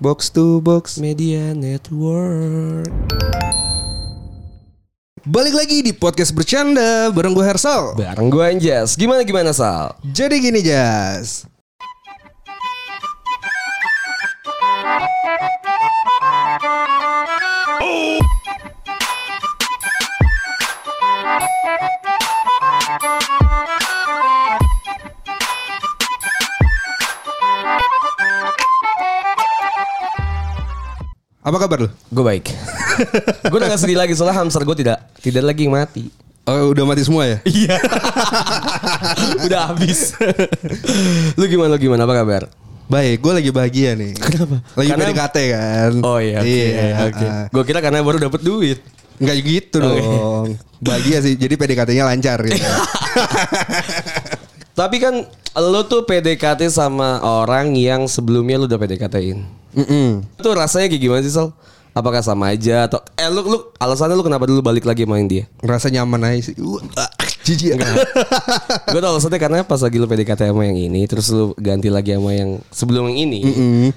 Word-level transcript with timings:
Box 0.00 0.32
to 0.32 0.64
box. 0.64 0.96
Media 0.96 1.52
Network. 1.52 2.88
Balik 5.28 5.52
lagi 5.52 5.84
di 5.84 5.92
podcast 5.92 6.32
bercanda 6.32 7.12
bareng 7.12 7.36
gue 7.36 7.44
Hersal. 7.44 8.00
Bareng 8.00 8.32
gue 8.32 8.40
Anjas. 8.40 8.96
Gimana 8.96 9.28
gimana 9.28 9.52
Sal? 9.52 9.92
Jadi 10.00 10.40
gini 10.40 10.64
Jas. 10.64 11.44
Apa 31.50 31.58
kabar 31.58 31.78
lu? 31.82 31.88
Gue 32.08 32.22
baik. 32.22 32.46
gue 33.42 33.58
udah 33.58 33.68
gak 33.68 33.82
sedih 33.82 33.98
lagi 33.98 34.14
soalnya 34.14 34.38
hamster 34.38 34.62
gue 34.62 34.76
tidak 34.78 35.02
tidak 35.18 35.42
lagi 35.44 35.66
mati. 35.66 36.06
Oh, 36.46 36.70
udah 36.70 36.86
mati 36.86 37.02
semua 37.02 37.26
ya? 37.26 37.38
Iya. 37.50 37.76
udah 39.46 39.60
habis. 39.68 40.14
lu 41.38 41.44
gimana 41.44 41.74
lu 41.74 41.78
gimana 41.78 42.06
apa 42.06 42.14
kabar? 42.16 42.42
Baik, 42.86 43.18
gue 43.18 43.32
lagi 43.34 43.50
bahagia 43.50 43.94
nih. 43.94 44.14
Kenapa? 44.14 44.62
Lagi 44.74 44.88
Karena- 44.88 45.06
PDKT 45.10 45.36
kan. 45.50 45.92
Oh 46.02 46.18
iya, 46.18 46.38
oke. 46.38 46.46
Iya, 46.46 46.86
oke. 47.04 47.26
ah. 47.26 47.44
Gue 47.50 47.62
kira 47.66 47.78
karena 47.78 47.98
baru 48.00 48.18
dapat 48.20 48.40
duit. 48.40 48.78
Enggak 49.18 49.36
gitu 49.42 49.76
Oh, 49.78 49.86
dong. 49.90 50.46
Bahagia 50.78 51.18
sih, 51.20 51.34
jadi 51.34 51.54
PDKT-nya 51.54 52.06
lancar 52.06 52.40
gitu. 52.40 52.62
Tapi 54.72 54.96
kan 54.96 55.14
lo 55.52 55.82
tuh 55.84 56.06
PDKT 56.06 56.70
sama 56.70 57.18
orang 57.20 57.74
yang 57.74 58.06
sebelumnya 58.06 58.56
lu 58.56 58.64
udah 58.64 58.78
PDKT-in. 58.80 59.59
Mm-mm. 59.72 60.22
Itu 60.34 60.48
rasanya 60.50 60.86
kayak 60.86 61.00
gimana 61.00 61.20
sih 61.20 61.30
Sal? 61.30 61.52
Apakah 61.90 62.20
sama 62.20 62.48
aja 62.48 62.86
atau 62.86 63.02
eh 63.12 63.26
lu 63.26 63.42
lu 63.44 63.58
alasannya 63.74 64.14
lu 64.14 64.22
kenapa 64.22 64.44
dulu 64.44 64.60
balik 64.60 64.82
lagi 64.82 65.02
main 65.02 65.26
dia? 65.26 65.50
Ngerasa 65.58 65.90
nyaman 65.90 66.22
aja 66.24 66.40
sih. 66.40 66.54
Jijik. 67.40 67.74
gue 68.86 69.00
tau 69.00 69.10
alasannya 69.10 69.38
karena 69.38 69.58
pas 69.60 69.80
lagi 69.80 69.96
lu 69.96 70.06
PDKT 70.06 70.40
sama 70.46 70.62
yang 70.62 70.78
ini 70.78 71.02
terus 71.04 71.26
lu 71.28 71.50
ganti 71.56 71.88
lagi 71.88 72.12
sama 72.12 72.30
yang 72.30 72.62
sebelum 72.68 73.08
yang 73.08 73.18
ini 73.24 73.40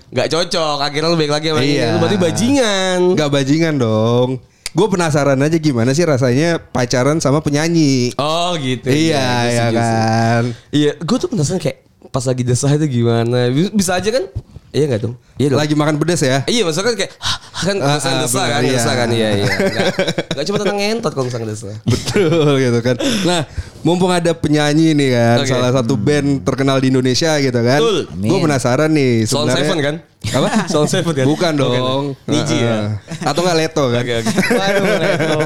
nggak 0.09 0.25
cocok 0.27 0.77
akhirnya 0.79 1.07
lu 1.07 1.17
balik 1.17 1.33
lagi 1.33 1.47
sama 1.49 1.59
yang 1.59 1.67
ini 1.67 1.75
Iya. 1.75 1.87
lu 1.87 1.97
berarti 1.99 2.17
bajingan 2.17 2.99
Enggak 3.13 3.29
bajingan 3.31 3.73
dong. 3.77 4.29
Gue 4.73 4.87
penasaran 4.89 5.37
aja 5.37 5.53
gimana 5.55 5.91
sih 5.91 6.01
rasanya 6.01 6.57
pacaran 6.57 7.19
sama 7.19 7.39
penyanyi. 7.39 8.09
oh 8.15 8.57
gitu 8.57 8.89
iya, 8.89 8.97
Iya, 9.13 9.21
ya 9.21 9.53
setuju 9.61 9.77
sih. 9.77 9.93
kan. 9.93 10.43
iya 10.71 10.91
gue 10.97 11.17
tuh 11.19 11.29
penasaran 11.29 11.59
kayak 11.59 11.77
pas 12.09 12.23
lagi 12.23 12.41
desah 12.41 12.71
itu 12.71 12.85
gimana 12.91 13.49
Bis- 13.49 13.69
bisa 13.69 13.93
aja 13.93 14.09
kan 14.09 14.25
iya 14.73 14.85
nggak 14.89 15.01
dong 15.05 15.15
iya 15.37 15.47
dong 15.53 15.59
Lagi 15.61 15.73
makan 15.77 15.95
pedes 16.01 16.21
ya. 16.25 16.41
Iya 16.43 16.61
maksudnya 16.65 16.89
kan 16.89 16.95
kayak 16.97 17.11
"Hah, 17.21 17.37
kan 17.69 17.75
Ah, 17.79 17.95
ah, 17.95 18.19
desah 18.25 18.43
bener, 18.43 18.51
kan 18.51 18.61
iya. 18.65 18.81
kan 18.83 19.07
iya 19.13 19.29
iya 19.37 19.45
nggak, 19.47 19.85
nggak 20.33 20.45
cuma 20.49 20.57
tentang 20.59 20.77
ngentot 20.81 21.11
kalau 21.13 21.25
misalnya 21.29 21.47
desah 21.53 21.77
Betul 21.93 22.57
gitu 22.57 22.79
kan. 22.81 22.95
Nah, 23.23 23.41
mumpung 23.85 24.09
ada 24.09 24.33
penyanyi 24.33 24.97
nih 24.97 25.09
kan, 25.13 25.37
Oke. 25.45 25.49
salah 25.49 25.71
satu 25.71 25.93
band 25.93 26.41
terkenal 26.41 26.81
di 26.81 26.89
Indonesia 26.89 27.37
gitu 27.37 27.59
kan. 27.61 27.79
Betul. 27.79 27.97
Gue 28.17 28.39
penasaran 28.41 28.89
nih 28.89 29.23
Sound 29.23 29.47
sebenarnya. 29.47 29.61
Seven 29.63 29.79
kan 29.79 29.95
Apa? 30.23 30.49
Sound 30.73 30.89
Seven 30.89 31.13
kan 31.13 31.25
Bukan 31.29 31.51
dong. 31.53 32.03
Niji 32.25 32.57
ya. 32.57 32.97
Atau 33.21 33.45
enggak 33.45 33.57
Leto 33.61 33.83
kan? 33.93 34.01
Oke 34.01 34.13
oke. 34.19 34.31
Waduh, 34.33 34.83
Reto. 34.97 35.37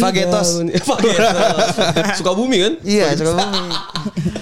Fagetos. 0.00 0.48
Fagetos. 0.80 1.68
Suka 2.16 2.32
bumi 2.32 2.56
kan? 2.64 2.72
Iya, 2.86 3.12
Sukabumi. 3.12 3.60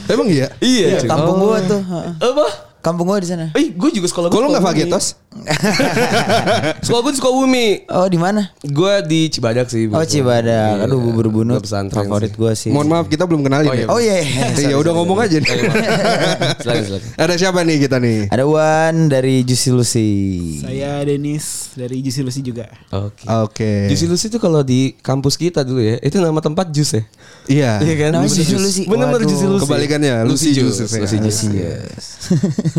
Emang 0.06 0.28
iya? 0.30 0.46
Iya. 0.60 1.02
cuy. 1.02 1.08
Kampung 1.10 1.36
gua 1.42 1.58
tuh. 1.64 1.80
Apa? 2.20 2.67
Kampung 2.78 3.10
gua 3.10 3.18
di 3.18 3.26
sana. 3.26 3.50
Eh, 3.58 3.74
gue 3.74 3.90
juga 3.90 4.06
sekolah 4.06 4.28
gue 4.30 4.40
lu 4.40 4.48
enggak 4.54 4.64
Fagetos? 4.64 5.18
Sekolah 6.84 7.00
gue 7.02 7.12
di 7.12 7.18
Sukabumi. 7.18 7.66
Oh, 7.88 8.06
di 8.06 8.16
mana? 8.16 8.50
Gue 8.60 8.94
di 9.04 9.28
Cibadak 9.28 9.68
sih. 9.68 9.88
Oh, 9.88 10.02
Cibadak. 10.02 10.84
Aduh, 10.84 10.98
bubur 11.00 11.28
bunut. 11.28 11.62
Favorit 11.64 12.32
gua 12.34 12.52
sih. 12.52 12.68
Mohon 12.68 12.88
maaf 12.88 13.06
kita 13.06 13.24
belum 13.24 13.42
kenalin 13.42 13.68
Oh, 13.68 13.74
ya. 13.74 13.78
iya. 13.78 13.86
Oh 13.88 14.00
iya. 14.00 14.16
iya. 14.20 14.46
Ya 14.72 14.76
udah 14.76 14.92
ngomong 14.92 15.18
aja 15.18 15.38
nih. 15.38 15.48
Oh, 15.48 15.56
iya, 15.56 15.68
maaf. 15.68 16.60
silakan 16.62 16.82
silakan. 16.84 17.08
Ada 17.16 17.34
siapa 17.36 17.58
nih 17.62 17.76
kita 17.80 17.96
nih? 17.98 18.18
Ada 18.28 18.44
Wan 18.44 18.94
dari 19.08 19.34
Juicy 19.42 19.70
Lucy. 19.70 20.12
Saya 20.60 21.00
Denis 21.02 21.72
dari 21.72 22.00
Juicy 22.00 22.20
Lucy 22.20 22.40
juga. 22.42 22.68
Oke. 22.90 23.24
Oke. 23.24 23.72
Juicy 23.88 24.06
Lucy 24.06 24.26
itu 24.28 24.38
kalau 24.38 24.60
di 24.60 24.92
kampus 24.98 25.34
kita 25.34 25.62
dulu 25.62 25.80
ya, 25.80 25.96
itu 25.98 26.18
nama 26.18 26.38
tempat 26.38 26.68
jus 26.68 26.92
ya. 26.92 27.02
Iya. 27.48 27.72
Iya 27.80 27.94
kan? 27.96 28.10
Bener 28.18 28.28
Juicy. 28.28 28.54
Lucy. 28.54 28.82
Bener-bener 28.84 29.24
Waduh. 29.24 29.30
Juicy 29.30 29.46
Lucy. 29.46 29.62
Kebalikannya, 29.64 30.12
Lucy 30.24 30.48
Juice. 30.52 30.78
Lucy 30.84 31.16
Ya. 31.16 31.22
Juice. 31.22 31.42
Yes. 31.48 32.04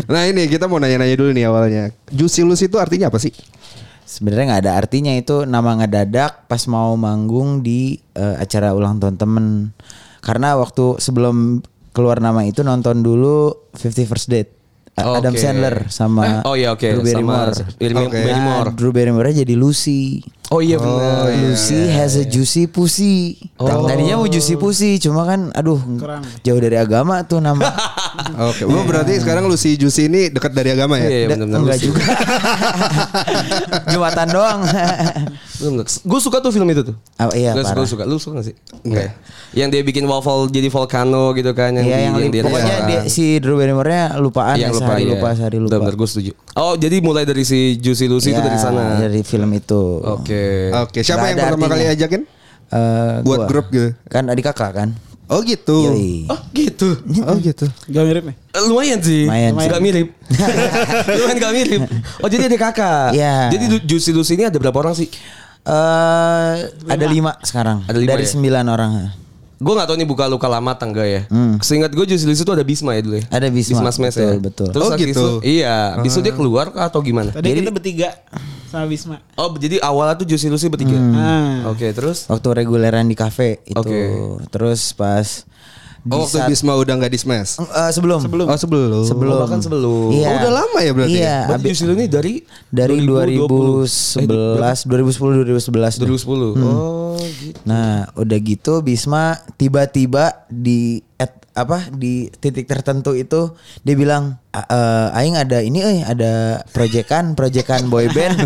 Nah 0.06 0.22
ini 0.24 0.46
kita 0.46 0.64
mau 0.64 0.78
nanya-nanya 0.78 1.16
dulu 1.16 1.30
nih 1.32 1.44
awalnya. 1.44 1.84
Juicy 2.08 2.46
Lucy 2.50 2.66
itu 2.66 2.76
artinya 2.76 3.06
apa 3.06 3.16
sih? 3.16 3.30
Sebenarnya 4.02 4.44
nggak 4.50 4.62
ada 4.66 4.72
artinya 4.74 5.14
itu 5.14 5.46
nama 5.46 5.78
ngedadak 5.78 6.50
pas 6.50 6.66
mau 6.66 6.98
manggung 6.98 7.62
di 7.62 7.94
eh, 8.12 8.36
acara 8.36 8.74
ulang 8.74 8.98
tahun 8.98 9.14
temen. 9.14 9.70
Karena 10.18 10.58
waktu 10.58 10.98
sebelum 10.98 11.62
keluar 11.94 12.18
nama 12.18 12.42
itu 12.42 12.60
nonton 12.60 13.00
dulu 13.00 13.70
50 13.78 14.10
First 14.10 14.26
Date. 14.26 14.50
A- 14.98 15.22
Adam 15.22 15.32
Oke. 15.32 15.40
Sandler 15.40 15.76
sama 15.88 16.42
Eh, 16.42 16.48
oh 16.50 16.54
iya, 16.58 16.74
oke. 16.74 16.82
Drew 16.82 17.06
Sama 17.06 17.46
Barrymore. 17.46 17.52
Drew 17.78 18.02
Oke. 18.04 18.18
Barrymore. 18.20 18.68
Nah, 18.68 18.74
Drew 18.74 18.90
Barrymore 18.90 19.30
jadi 19.32 19.54
Lucy. 19.54 20.18
Oh 20.50 20.58
iya 20.58 20.76
benar. 20.76 21.30
Lucy 21.30 21.86
has 21.88 22.18
a 22.18 22.26
juicy 22.26 22.66
pussy. 22.66 23.38
Oh. 23.54 23.86
Tadinya 23.86 24.18
mau 24.18 24.26
juicy 24.26 24.58
pussy, 24.58 24.98
cuma 24.98 25.22
kan 25.22 25.54
aduh 25.54 25.78
Kurang. 25.78 26.26
jauh 26.42 26.58
dari 26.58 26.74
agama 26.74 27.22
tuh 27.22 27.38
nama. 27.38 27.70
Oke. 28.50 28.66
Oh 28.66 28.82
berarti 28.82 29.14
sekarang 29.16 29.46
Lucy 29.46 29.78
Juicy 29.78 30.10
ini 30.10 30.26
dekat 30.26 30.50
dari 30.50 30.74
agama 30.74 30.98
ya? 30.98 31.06
Iya, 31.06 31.18
Da- 31.30 31.38
benar-benar 31.38 31.60
enggak 31.62 31.78
juga. 31.78 32.02
Jumatan 33.94 34.26
doang. 34.28 34.60
Gue 36.02 36.18
suka 36.18 36.38
tuh 36.38 36.48
film 36.48 36.64
itu 36.66 36.82
tuh. 36.82 36.96
Oh, 37.16 37.30
iya, 37.30 37.52
Gue 37.52 37.84
suka. 37.84 38.02
Lu 38.02 38.16
suka 38.16 38.40
gak 38.40 38.46
sih? 38.46 38.56
Enggak. 38.80 39.12
Yang 39.50 39.68
dia 39.70 39.82
bikin 39.82 40.04
waffle 40.04 40.48
jadi 40.48 40.68
volcano 40.68 41.32
gitu 41.32 41.52
kan 41.52 41.70
yang, 41.72 41.84
Iya 41.84 41.96
di- 41.98 42.04
yang, 42.22 42.30
dia 42.30 42.42
pokoknya 42.42 42.76
dia, 42.84 43.00
si 43.06 43.36
Drew 43.36 43.54
Barrymore-nya 43.54 44.16
lupaan 44.16 44.54
Yang 44.54 44.62
ya, 44.62 44.68
lupa, 44.72 44.80
sehari 44.82 45.02
iya. 45.02 45.10
lupa 45.10 45.28
sehari 45.32 45.58
lupa. 45.58 45.74
Benar, 45.76 45.94
gue 45.94 46.08
setuju. 46.08 46.32
Oh, 46.54 46.74
jadi 46.74 46.96
mulai 46.98 47.22
dari 47.22 47.42
si 47.42 47.76
Juicy 47.76 48.06
Lucy 48.06 48.30
itu 48.30 48.36
Iya, 48.36 48.46
dari 48.46 48.58
sana. 48.58 48.96
Dari 48.96 49.20
film 49.20 49.50
itu. 49.50 49.82
Oke. 50.00 50.72
Oke. 50.78 51.00
Siapa 51.00 51.20
Nggak 51.20 51.30
yang 51.30 51.38
pertama 51.46 51.66
kali 51.68 51.84
ajakin? 51.86 52.22
Eh, 52.70 53.14
Buat 53.20 53.38
gua. 53.38 53.46
grup 53.46 53.66
gitu. 53.68 53.88
Kan 54.06 54.26
adik 54.26 54.46
kakak 54.46 54.72
kan. 54.72 54.90
Oh 55.26 55.42
gitu. 55.42 55.86
Yoi. 55.86 56.26
Oh, 56.26 56.40
gitu. 56.50 56.90
Oh 57.22 57.38
gitu. 57.38 57.62
Gak 57.86 58.02
mirip 58.02 58.26
nih? 58.26 58.34
Eh, 58.50 58.62
Lumayan 58.64 58.98
sih. 58.98 59.26
Lumayan. 59.26 59.54
Gak 59.54 59.78
mirip. 59.80 60.08
Lumayan 61.14 61.38
gak 61.38 61.54
mirip. 61.54 61.80
Oh, 62.18 62.26
jadi 62.26 62.46
ada 62.46 62.58
kakak. 62.60 63.08
Iya. 63.12 63.34
Jadi 63.48 63.64
Du- 63.68 63.84
Juicy 63.86 64.10
Lucy 64.10 64.34
ini 64.34 64.46
ada 64.46 64.58
berapa 64.58 64.74
orang 64.76 64.90
sih? 64.92 65.06
Eh 65.60 66.56
ada 66.88 67.06
lima 67.06 67.36
sekarang. 67.42 67.84
Ada 67.84 67.98
lima 67.98 68.10
dari 68.12 68.24
ya? 68.24 68.30
sembilan 68.32 68.64
orang. 68.66 68.92
Gue 69.60 69.76
gak 69.76 69.92
tau 69.92 69.96
nih 70.00 70.08
buka 70.08 70.24
luka 70.24 70.48
lama 70.48 70.72
tangga 70.72 71.04
ya. 71.04 71.28
Hmm. 71.28 71.60
Seingat 71.60 71.92
gue 71.92 72.00
Juicy 72.00 72.24
Lucy 72.24 72.40
itu 72.40 72.48
ada 72.48 72.64
Bisma 72.64 72.96
ya 72.96 73.04
dulu 73.04 73.20
ya. 73.20 73.24
Ada 73.28 73.52
Bisma, 73.52 73.92
Smash 73.92 74.16
betul, 74.16 74.24
ya. 74.24 74.40
betul. 74.40 74.68
Terus 74.72 74.88
Oh, 74.88 74.96
gitu. 74.96 75.10
itu- 75.12 75.38
iya. 75.44 76.00
Habis 76.00 76.16
itu 76.16 76.20
dia 76.24 76.32
keluar 76.32 76.72
kah 76.72 76.88
atau 76.88 77.04
gimana? 77.04 77.28
Tadi 77.28 77.60
kita 77.60 77.68
bertiga 77.68 78.08
sama 78.72 78.88
Bisma. 78.88 79.20
Oh, 79.36 79.52
jadi 79.52 79.76
awalnya 79.84 80.16
tuh 80.16 80.24
Juicy 80.24 80.48
Lucy 80.48 80.72
bertiga. 80.72 80.96
Ah. 81.12 81.68
Oke, 81.68 81.92
terus? 81.92 82.24
Waktu 82.24 82.48
reguleran 82.56 83.04
di 83.04 83.12
kafe 83.12 83.60
itu. 83.68 83.76
Oke. 83.76 84.00
Terus 84.48 84.96
pas 84.96 85.44
Oh 86.02 86.24
waktu 86.24 86.32
saat- 86.34 86.48
Bisma 86.48 86.72
udah 86.74 86.96
nggak 86.96 87.12
di 87.12 87.18
smash. 87.18 87.60
Eh, 87.60 87.90
sebelum. 87.90 88.18
Sebelum. 88.18 88.46
Oh 88.46 88.56
sebelum. 88.56 89.04
Sebelum. 89.04 89.32
Oh, 89.32 89.40
bahkan 89.42 89.60
sebelum. 89.60 90.08
Iya. 90.10 90.26
Oh, 90.26 90.36
udah 90.38 90.52
lama 90.54 90.78
ya 90.78 90.92
berarti 90.92 91.18
Iya. 91.18 91.36
Berarti 91.46 91.68
abis- 91.68 91.82
ini 91.82 92.06
dari 92.06 92.34
dari 92.66 92.96
2020. 92.98 93.84
2011, 93.84 94.86
2010, 94.86 95.44
2011. 95.44 95.92
tuh. 95.94 96.06
2010. 96.06 96.56
Oh, 96.56 97.20
gitu. 97.36 97.58
Nah, 97.62 98.08
udah 98.14 98.38
gitu 98.38 98.80
Bisma 98.80 99.24
tiba-tiba 99.54 100.24
di 100.46 100.80
at, 101.14 101.36
apa 101.52 101.90
di 101.90 102.32
titik 102.32 102.64
tertentu 102.64 103.12
itu 103.12 103.52
dia 103.82 103.92
bilang 103.92 104.40
"A- 104.50 104.66
eh, 104.66 105.08
aing 105.16 105.34
ada 105.34 105.58
ini 105.58 105.78
eh 105.78 106.02
ada 106.02 106.32
proyekan 106.66 107.32
proyekan 107.32 107.86
boy 107.86 108.10
band. 108.10 108.34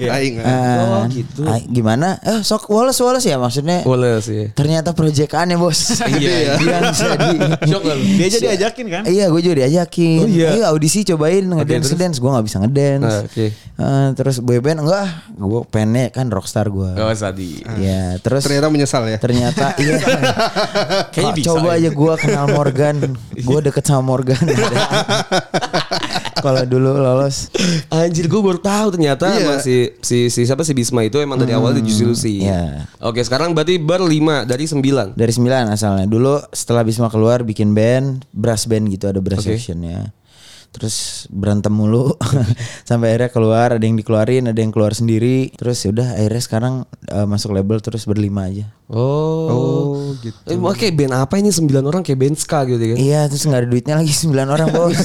Aing. 0.00 0.34
Eh, 0.40 0.78
Oh, 0.84 1.04
gitu. 1.06 1.44
"Ai, 1.44 1.64
gimana? 1.66 2.16
Eh 2.18 2.40
sok 2.40 2.68
Wallace 2.68 2.98
Wallace 2.98 3.26
ya 3.26 3.36
maksudnya. 3.36 3.84
Boleh 3.84 4.18
sih. 4.18 4.52
Ternyata 4.52 4.92
proyekannya 4.92 5.54
bos. 5.54 6.00
Iya. 6.14 6.56
Yang 6.56 6.96
jadi. 6.96 7.36
Shock 7.60 7.82
kan? 7.82 7.98
Dia 8.00 8.26
aja 8.26 8.38
diajakin 8.40 8.86
kan? 8.88 9.02
Iya, 9.04 9.24
gue 9.28 9.40
juga 9.40 9.56
diajakin. 9.60 10.18
Oh, 10.18 10.28
iya. 10.28 10.48
Ayo 10.50 10.62
audisi 10.66 11.04
cobain 11.04 11.44
ngedance 11.44 11.68
terus? 11.86 11.92
ngedance. 11.92 12.16
Gue 12.18 12.30
nggak 12.30 12.46
bisa 12.46 12.56
ngedance. 12.58 13.04
Ah, 13.06 13.20
oke. 13.22 13.46
Eh, 13.74 14.08
terus 14.14 14.36
boyband 14.38 14.78
enggak, 14.80 15.06
gue 15.30 15.60
pengennya 15.66 16.08
kan 16.08 16.26
rockstar 16.28 16.66
gue. 16.66 16.90
Oh, 16.94 17.10
Sadi. 17.12 17.60
Ya, 17.76 18.16
terus 18.18 18.42
Ternyata 18.42 18.70
menyesal 18.70 19.04
ya. 19.06 19.18
ternyata 19.18 19.74
iya. 19.82 19.98
Kayaknya 21.10 21.32
bisa 21.34 21.46
coba 21.50 21.70
ya. 21.74 21.78
aja 21.78 21.90
gue 21.90 22.14
kenal 22.16 22.46
Morgan, 22.48 22.96
gue 23.34 23.58
deket 23.60 23.84
sama 23.84 24.02
Morgan. 24.06 24.38
Kalau 26.44 26.62
dulu 26.68 26.92
lolos, 27.00 27.48
Anjir 27.88 28.28
gue 28.28 28.40
baru 28.40 28.60
tahu 28.60 28.98
ternyata 28.98 29.32
emang 29.40 29.64
si, 29.64 29.96
si, 30.04 30.28
si 30.28 30.44
siapa 30.44 30.60
si 30.60 30.76
Bisma 30.76 31.00
itu 31.00 31.16
emang 31.16 31.40
dari 31.40 31.56
awal 31.56 31.72
di 31.72 31.82
Juicy 31.88 32.04
Lucy. 32.04 32.34
Iya. 32.44 32.84
Oke 33.00 33.24
sekarang 33.24 33.56
berarti 33.56 33.80
berlima 33.80 34.44
dari 34.44 34.68
sembilan. 34.68 35.16
dari 35.16 35.32
sembilan 35.32 35.72
asalnya. 35.72 36.04
Dulu 36.04 36.52
setelah 36.52 36.84
Bisma 36.84 37.08
keluar 37.08 37.46
bikin 37.46 37.72
band, 37.72 38.28
brass 38.34 38.68
band 38.68 38.92
gitu 38.92 39.08
ada 39.08 39.24
brass 39.24 39.40
Oke. 39.46 39.56
sectionnya. 39.56 40.12
Terus 40.74 40.96
berantem 41.30 41.70
mulu 41.70 42.18
sampai 42.88 43.14
akhirnya 43.14 43.30
keluar 43.30 43.68
ada 43.70 43.80
yang 43.80 43.94
dikeluarin 43.94 44.50
ada 44.50 44.58
yang 44.58 44.68
keluar 44.68 44.90
sendiri 44.90 45.54
terus 45.54 45.78
ya 45.80 45.94
udah 45.94 46.18
akhirnya 46.18 46.42
sekarang 46.42 46.74
eh, 47.06 47.24
masuk 47.24 47.54
label 47.54 47.78
terus 47.78 48.02
berlima 48.04 48.50
aja 48.50 48.66
Oh. 48.84 49.48
Oh, 49.48 49.96
gitu. 50.20 50.36
Eh, 50.44 50.60
mau 50.60 50.76
kayak 50.76 50.92
band 50.92 51.16
apa 51.16 51.40
ini 51.40 51.48
sembilan 51.48 51.88
orang 51.88 52.04
kayak 52.04 52.20
band 52.20 52.36
ska 52.36 52.68
gitu 52.68 52.84
kan? 52.84 52.96
iya 53.00 53.24
terus 53.24 53.48
nggak 53.48 53.64
ada 53.64 53.68
duitnya 53.72 53.94
lagi 53.96 54.12
9 54.28 54.28
orang 54.44 54.68
bos 54.68 55.00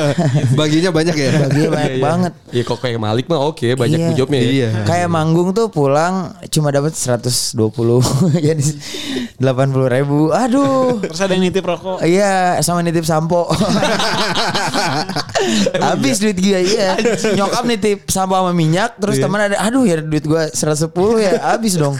Baginya 0.58 0.88
banyak 0.88 1.12
ya. 1.12 1.30
Baginya 1.44 1.70
banyak 1.70 1.94
banget 2.00 2.32
Iya 2.48 2.62
kok 2.64 2.80
kayak 2.80 2.96
Malik 2.96 3.28
mah 3.28 3.44
oke 3.44 3.76
banyak 3.76 4.00
Iya. 4.00 4.10
jobnya 4.16 4.40
ya. 4.40 4.48
Iya. 4.48 4.68
Kayak 4.88 5.08
manggung 5.12 5.52
tuh 5.52 5.68
pulang 5.68 6.32
cuma 6.48 6.72
dapat 6.72 6.96
120 6.96 7.52
jadi 8.40 8.64
80 9.36 9.44
ribu. 9.92 10.32
Aduh. 10.32 10.96
Terus 11.04 11.20
ada 11.20 11.36
yang 11.36 11.44
nitip 11.44 11.68
rokok. 11.68 12.00
Iya 12.00 12.64
sama 12.64 12.80
nitip 12.80 13.04
sampo 13.04 13.44
Habis 15.80 16.18
duit 16.18 16.36
gue 16.36 16.58
iya 16.58 16.98
Nyokap 17.32 17.64
nitip 17.64 18.08
sampo 18.08 18.34
sama 18.34 18.50
minyak 18.50 18.98
Terus 18.98 19.16
teman 19.16 19.40
ada 19.40 19.56
Aduh 19.62 19.82
ya 19.82 19.98
duit 19.98 20.22
gue 20.22 20.42
110 20.48 20.88
ya 21.18 21.32
Habis 21.48 21.74
dong 21.76 21.96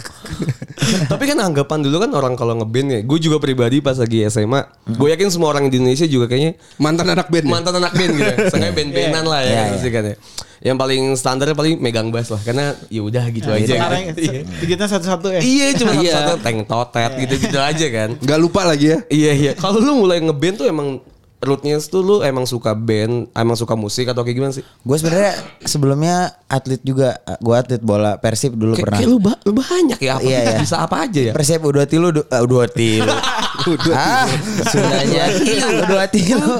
Tapi 0.79 1.23
kan 1.25 1.37
anggapan 1.39 1.79
dulu 1.81 1.99
kan 1.99 2.09
orang 2.11 2.33
kalau 2.33 2.55
ngeband 2.55 2.87
ya. 2.89 2.99
Gue 3.03 3.19
juga 3.19 3.37
pribadi 3.37 3.77
pas 3.79 3.93
lagi 3.93 4.23
SMA, 4.25 4.63
gue 4.87 5.07
yakin 5.11 5.27
semua 5.27 5.51
orang 5.51 5.67
di 5.67 5.75
Indonesia 5.75 6.07
juga 6.07 6.31
kayaknya 6.31 6.55
Mantan 6.79 7.07
anak 7.09 7.27
band. 7.27 7.45
ya? 7.45 7.51
mantan 7.51 7.73
anak 7.77 7.93
band 7.93 8.11
gitu. 8.15 8.33
Sengaja 8.47 8.73
band-bandan 8.73 9.25
lah 9.27 9.41
ya 9.43 9.51
Iya, 9.51 9.63
pasti 9.75 9.89
kan 9.91 10.03
ya. 10.05 10.15
Yang 10.59 10.77
paling 10.79 11.01
standar 11.15 11.47
paling 11.51 11.75
megang 11.77 12.09
bass 12.09 12.31
lah 12.31 12.41
karena 12.41 12.73
ya 12.87 13.01
udah 13.03 13.23
gitu 13.27 13.49
aja. 13.51 13.75
Sekarang 13.75 14.01
kan. 14.07 14.15
Iya. 14.23 14.41
digitnya 14.55 14.87
satu-satu 14.87 15.27
ya. 15.29 15.39
Iya 15.39 15.67
cuma 15.77 15.91
Iya. 15.93 16.13
satu 16.15 16.33
tank 16.39 16.59
totet 16.65 17.11
gitu-gitu 17.17 17.59
aja 17.59 17.85
kan. 17.91 18.09
Gak 18.17 18.39
lupa 18.39 18.61
lagi 18.63 18.85
ya. 18.89 18.97
Iya 19.07 19.31
iya. 19.35 19.51
Kalau 19.53 19.79
lu 19.79 19.99
mulai 19.99 20.19
ngeband 20.19 20.55
tuh 20.57 20.67
emang 20.67 21.03
rootnya 21.39 21.79
tuh 21.79 22.03
lu 22.03 22.15
emang 22.19 22.43
suka 22.43 22.75
band, 22.75 23.31
emang 23.31 23.55
suka 23.55 23.73
musik 23.73 24.11
atau 24.11 24.21
kayak 24.21 24.35
gimana 24.35 24.53
sih? 24.53 24.63
Gue 24.83 24.95
sebenarnya 24.99 25.33
sebelumnya 25.63 26.15
atlet 26.51 26.81
juga 26.83 27.15
Gue 27.39 27.55
atlet 27.55 27.79
bola 27.79 28.19
Persib 28.19 28.59
dulu 28.59 28.75
Kayak, 28.75 28.85
pernah 28.85 28.99
kayak 28.99 29.09
lu, 29.09 29.19
ba- 29.23 29.39
lu 29.47 29.51
banyak 29.55 29.99
ya 29.99 30.19
apa 30.19 30.27
Iya, 30.27 30.39
iya. 30.43 30.57
bisa 30.59 30.75
apa 30.83 30.95
aja 31.07 31.21
ya? 31.31 31.33
Persib 31.33 31.63
U2 31.63 31.79
tilu 31.87 32.07
du, 32.11 32.21
uh, 32.21 32.43
U2 33.61 33.77
tilu 33.77 33.91
ah 33.91 34.27
Sundanya 34.65 35.23
U2 35.29 35.93
tilu 36.07 36.51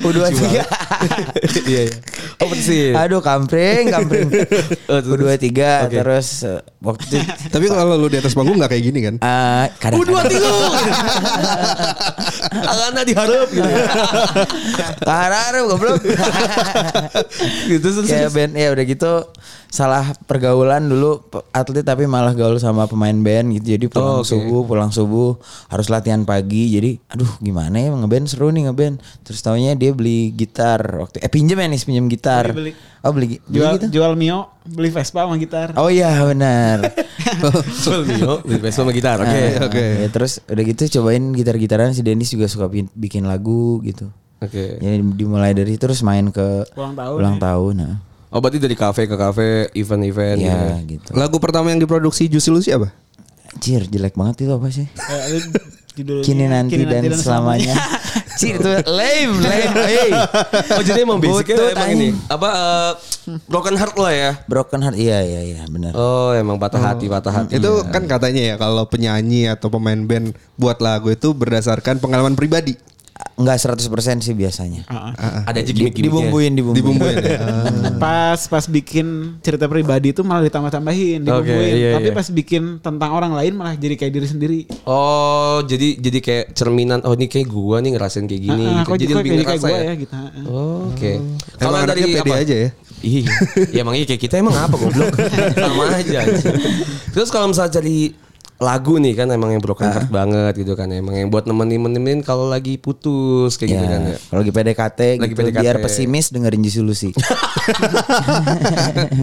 U2 0.00 0.18
tiga 0.32 0.62
Iya 1.64 1.80
iya. 1.84 1.96
Oh 2.36 2.46
persis. 2.46 2.90
Aduh 2.92 3.18
kampring 3.20 3.86
kampring 3.88 4.26
Oh, 4.86 4.98
terus- 4.98 5.14
U2 5.16 5.38
tiga 5.38 5.84
Oke. 5.84 5.94
terus 5.96 6.42
uh, 6.42 6.58
waktu 6.80 7.02
itu 7.08 7.16
Tapi 7.48 7.66
kalau 7.66 7.94
lu 7.94 8.06
di 8.06 8.16
atas 8.16 8.32
panggung 8.32 8.56
gak 8.56 8.70
kayak 8.70 8.84
gini 8.84 8.98
kan? 9.00 9.14
uh, 9.18 9.66
kadang 9.78 10.00
Dua 10.00 10.22
tilu. 10.24 10.48
Alana 12.64 13.02
diharap 13.08 13.48
gitu. 13.48 13.68
Karena 15.00 15.40
goblok. 15.62 16.00
gitu 17.70 17.86
terus 17.86 18.06
Kayak 18.06 18.30
band 18.32 18.52
ya 18.54 18.68
udah 18.70 18.84
gitu 18.86 19.12
salah 19.68 20.00
pergaulan 20.24 20.80
dulu 20.82 21.20
atlet 21.52 21.84
tapi 21.84 22.08
malah 22.08 22.32
gaul 22.32 22.56
sama 22.56 22.86
pemain 22.86 23.12
band 23.14 23.52
gitu. 23.54 23.76
Jadi 23.76 23.84
Oh, 23.90 23.92
pulang 23.92 24.16
oke. 24.18 24.24
subuh, 24.26 24.60
pulang 24.64 24.90
subuh 24.90 25.36
harus 25.68 25.86
latihan 25.88 26.07
pagi. 26.24 26.70
Jadi 26.70 26.96
aduh 27.06 27.28
gimana 27.38 27.76
ya 27.76 27.90
ngeband 27.90 28.24
seru 28.24 28.48
nih 28.48 28.64
ngeband. 28.64 28.96
Terus 29.20 29.38
taunya 29.38 29.72
dia 29.72 29.92
beli 29.92 30.32
gitar 30.32 30.80
waktu 30.98 31.18
eh 31.18 31.28
pinjem 31.28 31.54
ya 31.54 31.66
nih 31.66 31.78
pinjem 31.78 32.06
gitar. 32.06 32.48
Beli, 32.48 32.72
beli. 32.72 32.72
Oh 32.98 33.12
beli, 33.12 33.38
beli 33.40 33.54
Jual 33.54 33.74
gitu. 33.76 33.86
jual 33.94 34.12
Mio, 34.14 34.38
beli 34.64 34.88
Vespa 34.88 35.22
sama 35.22 35.36
gitar. 35.36 35.76
Oh 35.76 35.86
iya 35.86 36.10
benar. 36.24 36.88
Soal 37.82 38.02
Mio, 38.02 38.40
beli 38.40 38.58
Vespa 38.58 38.82
sama 38.82 38.90
gitar. 38.90 39.18
Oke. 39.18 39.28
Nah, 39.54 39.66
oke. 39.66 39.84
ya, 40.02 40.08
terus 40.08 40.40
udah 40.42 40.64
gitu 40.64 40.82
cobain 40.98 41.24
gitar-gitaran 41.30 41.92
si 41.92 42.00
Dennis 42.00 42.28
juga 42.28 42.46
suka 42.46 42.66
bi- 42.66 42.90
bikin 42.90 43.22
lagu 43.22 43.78
gitu. 43.82 44.08
Oke. 44.38 44.78
Jadi 44.78 44.98
dimulai 45.14 45.50
dari 45.50 45.74
terus 45.76 46.00
main 46.00 46.30
ke 46.30 46.62
Ulang 46.74 46.94
tahun 46.94 47.16
ulang 47.18 47.36
ya. 47.36 47.42
tahun. 47.44 47.74
Nah. 47.76 47.94
Oh 48.28 48.38
berarti 48.38 48.60
dari 48.60 48.76
kafe 48.76 49.06
ke 49.06 49.16
kafe, 49.16 49.72
event-event 49.72 50.36
gitu. 50.36 50.46
Iya 50.46 50.58
ya? 50.58 50.76
gitu. 50.84 51.10
Lagu 51.16 51.36
pertama 51.38 51.70
yang 51.70 51.80
diproduksi 51.80 52.28
Juicy 52.28 52.50
Lucy 52.50 52.70
apa? 52.70 52.92
Anjir 53.48 53.88
jelek 53.88 54.12
banget 54.12 54.44
itu 54.44 54.52
apa 54.52 54.68
sih? 54.68 54.84
Eh, 55.98 56.04
ada 56.06 56.22
judulnya, 56.22 56.24
Kini 56.24 56.44
nanti 56.46 56.74
dan, 56.86 57.02
selamanya. 57.18 57.74
Cir 58.38 58.54
itu 58.54 58.70
lame, 58.86 59.34
lame. 59.44 59.66
Hey. 59.82 60.10
Oh 60.78 60.82
jadi 60.86 61.02
emang 61.02 61.18
basicnya 61.18 61.58
Butut, 61.58 61.74
emang 61.74 61.90
ini 61.90 62.08
apa 62.30 62.48
eh, 62.54 62.92
broken 63.50 63.74
heart 63.74 63.96
lah 63.98 64.12
ya? 64.14 64.30
Broken 64.46 64.80
heart. 64.86 64.94
Iya 64.94 65.18
iya 65.26 65.40
iya 65.42 65.60
benar. 65.66 65.90
Oh 65.98 66.30
emang 66.38 66.54
patah 66.54 66.78
hati, 66.78 67.10
patah 67.10 67.34
hati. 67.34 67.58
Itu 67.58 67.82
kan 67.90 68.06
katanya 68.06 68.54
ya 68.54 68.54
kalau 68.54 68.86
penyanyi 68.86 69.50
atau 69.50 69.66
pemain 69.74 69.98
band 69.98 70.38
buat 70.54 70.78
lagu 70.78 71.10
itu 71.10 71.34
berdasarkan 71.34 71.98
pengalaman 71.98 72.38
pribadi. 72.38 72.78
Enggak 73.34 73.58
100% 73.62 73.86
sih 74.18 74.34
biasanya. 74.34 74.82
Ah, 74.86 75.14
ah. 75.14 75.42
Ada 75.46 75.62
aja 75.62 75.70
Di- 75.70 75.78
gimmick-gimmicknya. 75.78 76.26
dibumbuin, 76.26 76.52
dibumbuin. 76.54 76.78
Dibumbuin 76.78 77.16
ya. 77.22 77.38
Pas 78.02 78.38
pas 78.44 78.64
bikin 78.64 79.06
cerita 79.40 79.66
pribadi 79.66 80.10
itu 80.10 80.22
malah 80.22 80.42
ditambah-tambahin, 80.42 81.22
dibumbuin. 81.22 81.70
iya, 81.70 81.90
Tapi 81.98 82.10
iya. 82.10 82.14
pas 82.14 82.26
bikin 82.28 82.62
tentang 82.78 83.10
orang 83.10 83.34
lain 83.34 83.54
malah 83.54 83.74
jadi 83.74 83.94
kayak 83.94 84.12
diri 84.12 84.26
sendiri. 84.26 84.58
Oh 84.84 85.62
jadi 85.62 85.98
jadi 85.98 86.18
kayak 86.18 86.44
cerminan. 86.52 87.02
Oh 87.02 87.14
ini 87.14 87.26
kayak 87.26 87.46
gua 87.46 87.78
nih 87.78 87.94
ngerasain 87.94 88.26
kayak 88.26 88.42
gini. 88.42 88.64
Ah, 88.66 88.70
ah, 88.70 88.78
gitu. 88.82 88.86
kok 88.86 88.96
Jadi 88.98 89.06
kok 89.08 89.18
lebih 89.18 89.30
jadi 89.30 89.44
kayak 89.44 89.60
gue 89.60 89.70
ya. 89.70 89.82
ya 89.82 89.94
gitu. 89.94 90.14
Oh, 90.46 90.78
Oke. 90.90 91.12
Emang 91.58 91.80
anaknya 91.82 92.06
pede 92.12 92.32
aja 92.34 92.56
ya. 92.66 92.70
Iya, 92.98 93.30
ya 93.70 93.80
emang 93.86 93.94
iya 93.94 94.04
kayak 94.04 94.22
kita 94.26 94.42
emang 94.42 94.58
apa 94.58 94.74
goblok? 94.74 95.14
Sama 95.62 95.84
aja. 95.94 96.20
Terus 97.14 97.30
kalau 97.30 97.46
misalnya 97.46 97.70
cari 97.70 98.10
lagu 98.58 98.98
nih 98.98 99.14
kan 99.14 99.30
emang 99.30 99.54
yang 99.54 99.62
broken 99.62 99.86
heart 99.86 100.10
banget 100.10 100.50
gitu 100.58 100.74
kan 100.74 100.90
emang 100.90 101.14
yang 101.14 101.30
buat 101.30 101.46
nemenin 101.46 101.78
nemenin 101.78 102.26
kalau 102.26 102.50
lagi 102.50 102.74
putus 102.74 103.54
kayak 103.54 103.70
gitu 103.70 103.84
Ya, 103.86 103.90
kan 103.94 104.00
ya. 104.02 104.16
kalau 104.18 104.40
lagi 104.42 104.50
PDKT 104.50 105.00
Lagi 105.14 105.30
gitu, 105.30 105.40
PDKT. 105.46 105.62
biar 105.62 105.76
pesimis 105.78 106.26
dengerin 106.34 106.62
Lucy. 106.82 107.14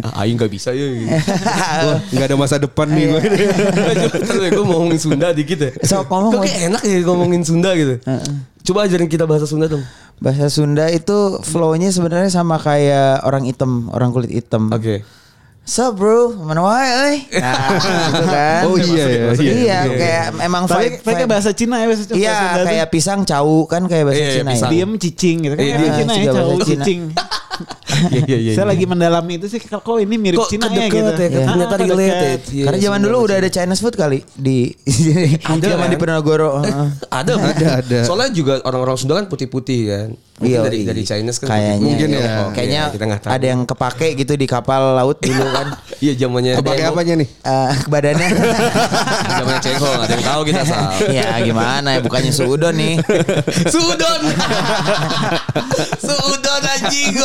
Ah, 0.06 0.24
Aing 0.24 0.40
gak 0.40 0.48
bisa 0.48 0.72
ya. 0.72 0.88
Nggak 2.12 2.28
ada 2.32 2.38
masa 2.38 2.56
depan 2.56 2.88
nih 2.88 3.12
gue. 3.12 3.22
Terus 4.24 4.50
gue 4.52 4.64
mau 4.64 4.80
ngomongin 4.80 5.00
Sunda 5.00 5.32
dikit 5.32 5.60
ya. 5.60 5.72
Ngomong, 6.08 6.32
Kok 6.32 6.42
kayak 6.46 6.60
enak 6.72 6.82
ya 6.84 6.98
ngomongin 7.04 7.42
Sunda 7.44 7.72
gitu. 7.76 8.00
Coba 8.66 8.88
ajarin 8.88 9.10
kita 9.10 9.28
bahasa 9.28 9.46
Sunda 9.46 9.68
dong. 9.68 9.84
Bahasa 10.18 10.48
Sunda 10.48 10.88
itu 10.88 11.44
flow-nya 11.44 11.92
sebenarnya 11.92 12.32
sama 12.32 12.56
kayak 12.56 13.22
orang 13.24 13.44
hitam, 13.44 13.92
orang 13.92 14.10
kulit 14.10 14.32
hitam. 14.32 14.72
Oke. 14.72 15.04
So 15.66 15.90
bro, 15.92 16.30
mana 16.32 16.62
wae 16.62 16.86
euy. 16.86 17.16
Nah, 17.42 17.58
gitu 17.82 18.24
kan. 18.24 18.62
Oh 18.70 18.78
iya, 18.78 19.06
iya, 19.10 19.22
iya. 19.34 19.54
iya. 19.58 19.80
kayak 19.90 20.26
emang 20.40 20.64
Tapi 20.70 20.78
vibe, 20.94 20.96
kayak 21.04 21.26
bahasa 21.28 21.50
Cina 21.52 21.82
ya 21.82 21.90
bahasa 21.90 22.04
bahasa 22.06 22.14
Iya, 22.16 22.38
kayak 22.62 22.88
pisang 22.88 23.20
cau 23.26 23.66
kan 23.66 23.82
kayak 23.84 24.04
bahasa 24.06 24.22
Iya, 24.22 24.28
iya, 24.28 24.36
Cina 24.38 24.52
pisang. 24.54 24.70
ya. 24.70 24.74
diem 24.78 24.92
cicing 24.96 25.38
gitu 25.42 25.54
kan. 25.54 25.66
Iya, 25.66 25.76
iya, 25.76 25.90
Cina 25.98 26.14
ya, 26.14 26.26
cau 26.32 26.50
Cina. 26.54 26.66
cicing. 26.86 27.02
Iya 27.96 28.28
iya 28.28 28.38
iya. 28.38 28.52
Saya 28.52 28.68
lagi 28.68 28.84
mendalami 28.84 29.40
itu 29.40 29.48
sih 29.48 29.56
kok 29.58 29.80
ini 29.96 30.20
mirip 30.20 30.36
Kok 30.36 30.52
Cina 30.52 30.68
ya 30.68 30.86
gitu. 30.86 31.00
ya, 31.00 31.16
Iya. 31.16 31.48
ternyata 31.48 31.74
Ah, 31.74 31.80
related. 31.80 32.40
Iya, 32.52 32.64
Karena 32.68 32.78
zaman 32.84 33.00
dulu 33.00 33.18
udah 33.24 33.36
ada 33.40 33.48
Chinese 33.48 33.80
food 33.80 33.96
kali 33.96 34.20
di 34.36 34.76
zaman 35.64 35.88
di 35.88 35.96
kan? 35.96 36.02
Penogoro. 36.04 36.60
Heeh. 36.60 36.88
Ada, 37.08 37.34
Ada, 37.40 37.68
ada. 37.80 38.00
Soalnya 38.04 38.30
juga 38.30 38.60
orang-orang 38.62 39.00
Sunda 39.00 39.16
kan 39.16 39.26
putih-putih 39.26 39.82
kan. 39.88 40.10
Mungkin 40.36 40.52
Iya, 40.52 40.68
dari 40.68 40.80
dari 40.84 41.02
Chinese 41.02 41.40
kan 41.40 41.48
kayaknya. 41.48 41.80
Mungkin 41.80 42.10
ya. 42.12 42.28
Oh, 42.44 42.50
Kayaknya 42.52 42.82
iya, 42.84 42.92
kita 42.92 43.06
tahu. 43.24 43.32
ada 43.32 43.46
yang 43.48 43.62
kepake 43.64 44.08
gitu 44.20 44.34
di 44.36 44.44
kapal 44.46 44.82
laut 44.94 45.18
dulu 45.20 45.46
kan. 45.48 45.68
Iya 45.96 46.12
zamannya 46.20 46.60
Pakai 46.60 46.92
apanya 46.92 47.14
nih? 47.16 47.28
Eh, 47.40 47.72
badannya. 47.88 48.28
Zamannya 49.40 49.62
Cengho 49.64 49.90
ada 49.96 50.12
yang 50.12 50.26
tahu 50.28 50.42
kita 50.44 50.62
sal. 50.68 50.92
ya 51.18 51.40
gimana 51.40 51.88
ya 51.96 52.00
bukannya 52.04 52.36
suudon 52.36 52.76
nih. 52.76 53.00
Sudon. 53.66 54.22
Sudon 55.98 56.62
anjing. 56.62 57.16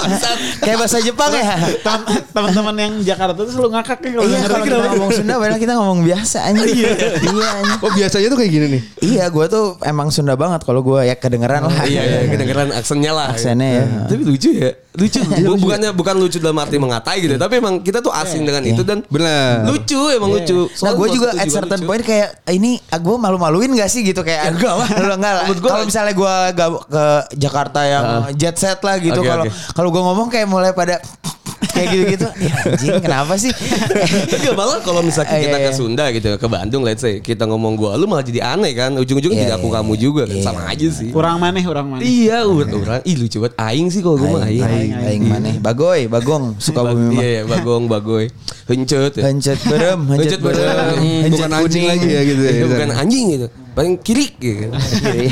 Kayak 0.63 0.77
bahasa 0.79 0.99
Jepang 1.03 1.35
ya. 1.35 1.59
Teman- 1.83 2.07
Teman-teman 2.31 2.75
yang 2.79 2.93
Jakarta 3.03 3.35
tuh 3.37 3.51
selalu 3.51 3.75
ngakak 3.75 3.99
ya 4.01 4.11
kalau 4.15 4.23
Iya 4.23 4.39
kalau 4.41 4.63
kita 4.63 4.77
ngomong 4.87 5.11
Sunda 5.11 5.35
padahal 5.35 5.61
kita 5.61 5.73
ngomong 5.75 6.01
biasa 6.07 6.39
aja. 6.47 6.63
Iya. 6.63 6.91
Iya. 7.21 7.49
anjing. 7.59 7.79
Oh 7.83 7.91
biasanya 7.91 8.27
tuh 8.31 8.39
kayak 8.39 8.53
gini 8.55 8.67
nih. 8.71 8.83
Iya, 9.03 9.25
gue 9.29 9.45
tuh 9.51 9.65
emang 9.83 10.09
Sunda 10.15 10.39
banget 10.39 10.63
kalau 10.63 10.81
gue 10.81 11.01
ya 11.03 11.19
kedengeran 11.19 11.67
lah. 11.67 11.85
Iya 11.85 12.03
iya 12.07 12.19
kedengeran 12.31 12.71
aksennya 13.01 13.13
lah. 13.17 13.29
Aksennya 13.33 13.69
ya. 13.73 13.85
Tapi 14.05 14.23
lucu 14.29 14.51
ya. 14.53 14.71
Lucu. 15.01 15.23
Bukannya 15.57 15.95
bukan 15.95 16.19
lucu 16.19 16.43
dalam 16.43 16.59
arti 16.59 16.75
mengatai 16.75 17.23
gitu, 17.23 17.39
tapi 17.39 17.63
emang 17.63 17.79
kita 17.79 18.03
tuh 18.03 18.11
asing 18.11 18.43
dengan 18.43 18.59
itu 18.67 18.83
dan 18.83 19.07
Benar. 19.07 19.71
lucu 19.71 20.11
emang 20.11 20.35
lucu. 20.35 20.67
Nah 20.83 20.93
gue 20.99 21.09
juga 21.15 21.29
at 21.39 21.47
certain 21.47 21.79
lucu. 21.79 21.89
point 21.89 22.03
kayak 22.03 22.43
ini 22.51 22.83
gue 22.83 23.17
malu-maluin 23.17 23.71
gak 23.79 23.87
sih 23.87 24.03
gitu 24.03 24.27
kayak 24.27 24.51
enggak 24.59 24.75
lah. 24.75 24.89
Enggak, 24.91 25.17
enggak 25.23 25.33
lah. 25.39 25.45
Kalau 25.63 25.85
misalnya 25.87 26.13
gue 26.13 26.35
ke 26.91 27.05
Jakarta 27.39 27.81
yang 27.87 28.05
jet 28.35 28.59
set 28.59 28.83
lah 28.83 28.99
gitu 28.99 29.23
kalau 29.23 29.47
kalau 29.79 29.89
gue 29.95 30.03
ngomong 30.03 30.27
kayak 30.27 30.51
mulai 30.51 30.75
pada 30.75 30.99
kayak 31.63 31.87
gitu-gitu. 31.91 32.27
Ya, 32.41 32.55
anjing 32.67 32.93
kenapa 32.99 33.35
sih? 33.37 33.53
Enggak 34.31 34.55
malah 34.55 34.81
kalau 34.81 35.01
misalnya 35.01 35.29
Eh, 35.31 35.45
kita 35.45 35.53
iya, 35.55 35.63
ke 35.63 35.71
iya. 35.71 35.77
Sunda 35.77 36.05
gitu 36.09 36.29
ke 36.33 36.47
Bandung 36.47 36.83
let's 36.83 36.99
say 36.99 37.19
kita 37.19 37.45
ngomong 37.45 37.75
gua 37.75 37.95
lu 37.95 38.05
malah 38.05 38.23
jadi 38.23 38.41
aneh 38.49 38.73
kan 38.73 38.91
ujung-ujungnya 38.95 39.37
Iya, 39.39 39.47
jadi 39.47 39.55
aku 39.55 39.69
iya, 39.69 39.77
kamu 39.77 39.93
iya. 39.93 40.01
juga 40.01 40.23
kan 40.25 40.37
Iya. 40.37 40.45
sama 40.45 40.61
aja 40.67 40.89
sih 40.91 41.09
Kurang 41.11 41.37
maneh, 41.39 41.63
kurang 41.63 41.87
maneh. 41.89 42.03
iya 42.03 42.39
urat 42.43 42.69
orang 42.69 43.01
ih 43.03 43.17
lucu 43.17 43.37
banget 43.39 43.55
aing 43.57 43.89
sih 43.89 44.01
kalau 44.01 44.17
gua 44.17 44.29
mah 44.33 44.43
Aing, 44.43 44.63
aing 44.63 44.93
aing, 44.99 45.23
maneh. 45.25 45.55
Bagoy, 45.59 46.01
bagong, 46.07 46.57
suka 46.57 46.81
bumi 46.87 47.13
iya 47.13 47.15
mah. 47.15 47.23
iya 47.23 47.41
bagong 47.47 47.85
bagoy 47.87 48.25
hencut 48.65 49.13
ya 49.13 49.23
Hancet 49.27 49.61
berem, 49.63 50.01
Hancet 50.07 50.41
berem. 50.41 51.29
bukan 51.29 51.51
anjing 51.53 51.85
lagi 51.85 52.07
ya 52.09 52.23
gitu 52.25 52.41
ya. 52.41 52.53
Iya, 52.53 52.65
bukan 52.67 52.89
anjing 52.93 53.25
gitu 53.31 53.47
paling 53.73 53.95
kiri 54.03 54.35
gitu 54.37 54.69
Kiri. 55.05 55.31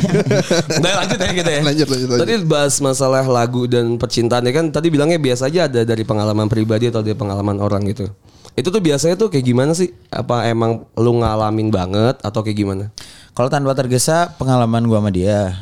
Nah 0.78 1.02
lanjut 1.04 1.18
ya 1.18 1.32
kita 1.34 1.50
ya 1.50 1.60
Lanjut, 1.66 1.86
lanjut, 1.90 2.08
lanjut. 2.14 2.22
Tadi 2.22 2.34
bahas 2.46 2.74
masalah 2.78 3.24
lagu 3.26 3.66
dan 3.66 3.98
percintaan 3.98 4.46
ya 4.46 4.52
kan 4.54 4.70
Tadi 4.70 4.88
bilangnya 4.88 5.18
biasa 5.18 5.50
aja 5.50 5.66
ada 5.66 5.82
dari 5.82 6.06
pengalaman 6.06 6.46
pribadi 6.46 6.86
atau 6.86 7.02
dari 7.02 7.18
pengalaman 7.18 7.58
orang 7.58 7.82
gitu 7.90 8.06
Itu 8.58 8.74
tuh 8.74 8.82
biasanya 8.82 9.14
tuh 9.14 9.30
kayak 9.30 9.46
gimana 9.46 9.70
sih? 9.70 9.94
Apa 10.10 10.50
emang 10.50 10.82
lu 10.98 11.22
ngalamin 11.22 11.70
banget 11.70 12.18
atau 12.26 12.42
kayak 12.42 12.58
gimana? 12.58 12.84
Kalau 13.30 13.46
tanpa 13.46 13.70
tergesa 13.78 14.34
pengalaman 14.34 14.82
gua 14.90 14.98
sama 14.98 15.14
dia. 15.14 15.54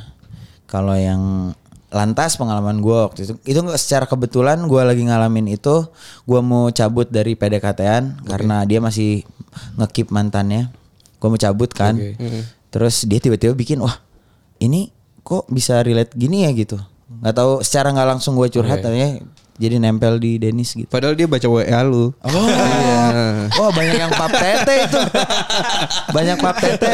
Kalau 0.64 0.96
yang 0.96 1.52
lantas 1.92 2.40
pengalaman 2.40 2.80
gua 2.80 3.12
waktu 3.12 3.28
itu 3.28 3.36
itu 3.44 3.60
nggak 3.60 3.76
secara 3.76 4.08
kebetulan 4.08 4.64
gua 4.64 4.88
lagi 4.88 5.04
ngalamin 5.04 5.60
itu 5.60 5.84
gua 6.24 6.40
mau 6.40 6.72
cabut 6.72 7.04
dari 7.12 7.36
PDKT-an 7.36 8.24
karena 8.24 8.64
dia 8.64 8.80
masih 8.80 9.28
ngekip 9.76 10.08
mantannya. 10.08 10.72
Gua 11.20 11.36
mau 11.36 11.40
cabut 11.40 11.68
kan. 11.68 12.00
Terus 12.76 13.02
dia 13.02 13.16
tiba-tiba 13.18 13.52
bikin 13.52 13.80
wah 13.80 13.96
ini 14.58 14.92
kok 15.22 15.48
bisa 15.48 15.80
relate 15.80 16.12
gini 16.12 16.44
ya 16.44 16.52
gitu. 16.52 16.76
nggak 17.08 17.32
tahu 17.34 17.52
secara 17.60 17.88
nggak 17.90 18.08
langsung 18.12 18.34
gua 18.34 18.46
curhat 18.46 18.78
ternyata 18.78 19.24
jadi 19.56 19.80
nempel 19.80 20.20
di 20.20 20.36
Dennis 20.36 20.76
gitu. 20.76 20.84
Padahal 20.86 21.16
dia 21.16 21.24
baca 21.24 21.48
WA 21.48 21.80
lu. 21.80 22.12
Oh, 22.20 22.28
oh 23.64 23.70
banyak 23.72 23.96
yang 23.96 24.12
pap 24.12 24.28
tete 24.28 24.84
itu, 24.84 25.00
banyak 26.12 26.36
pap 26.36 26.56
tete. 26.60 26.92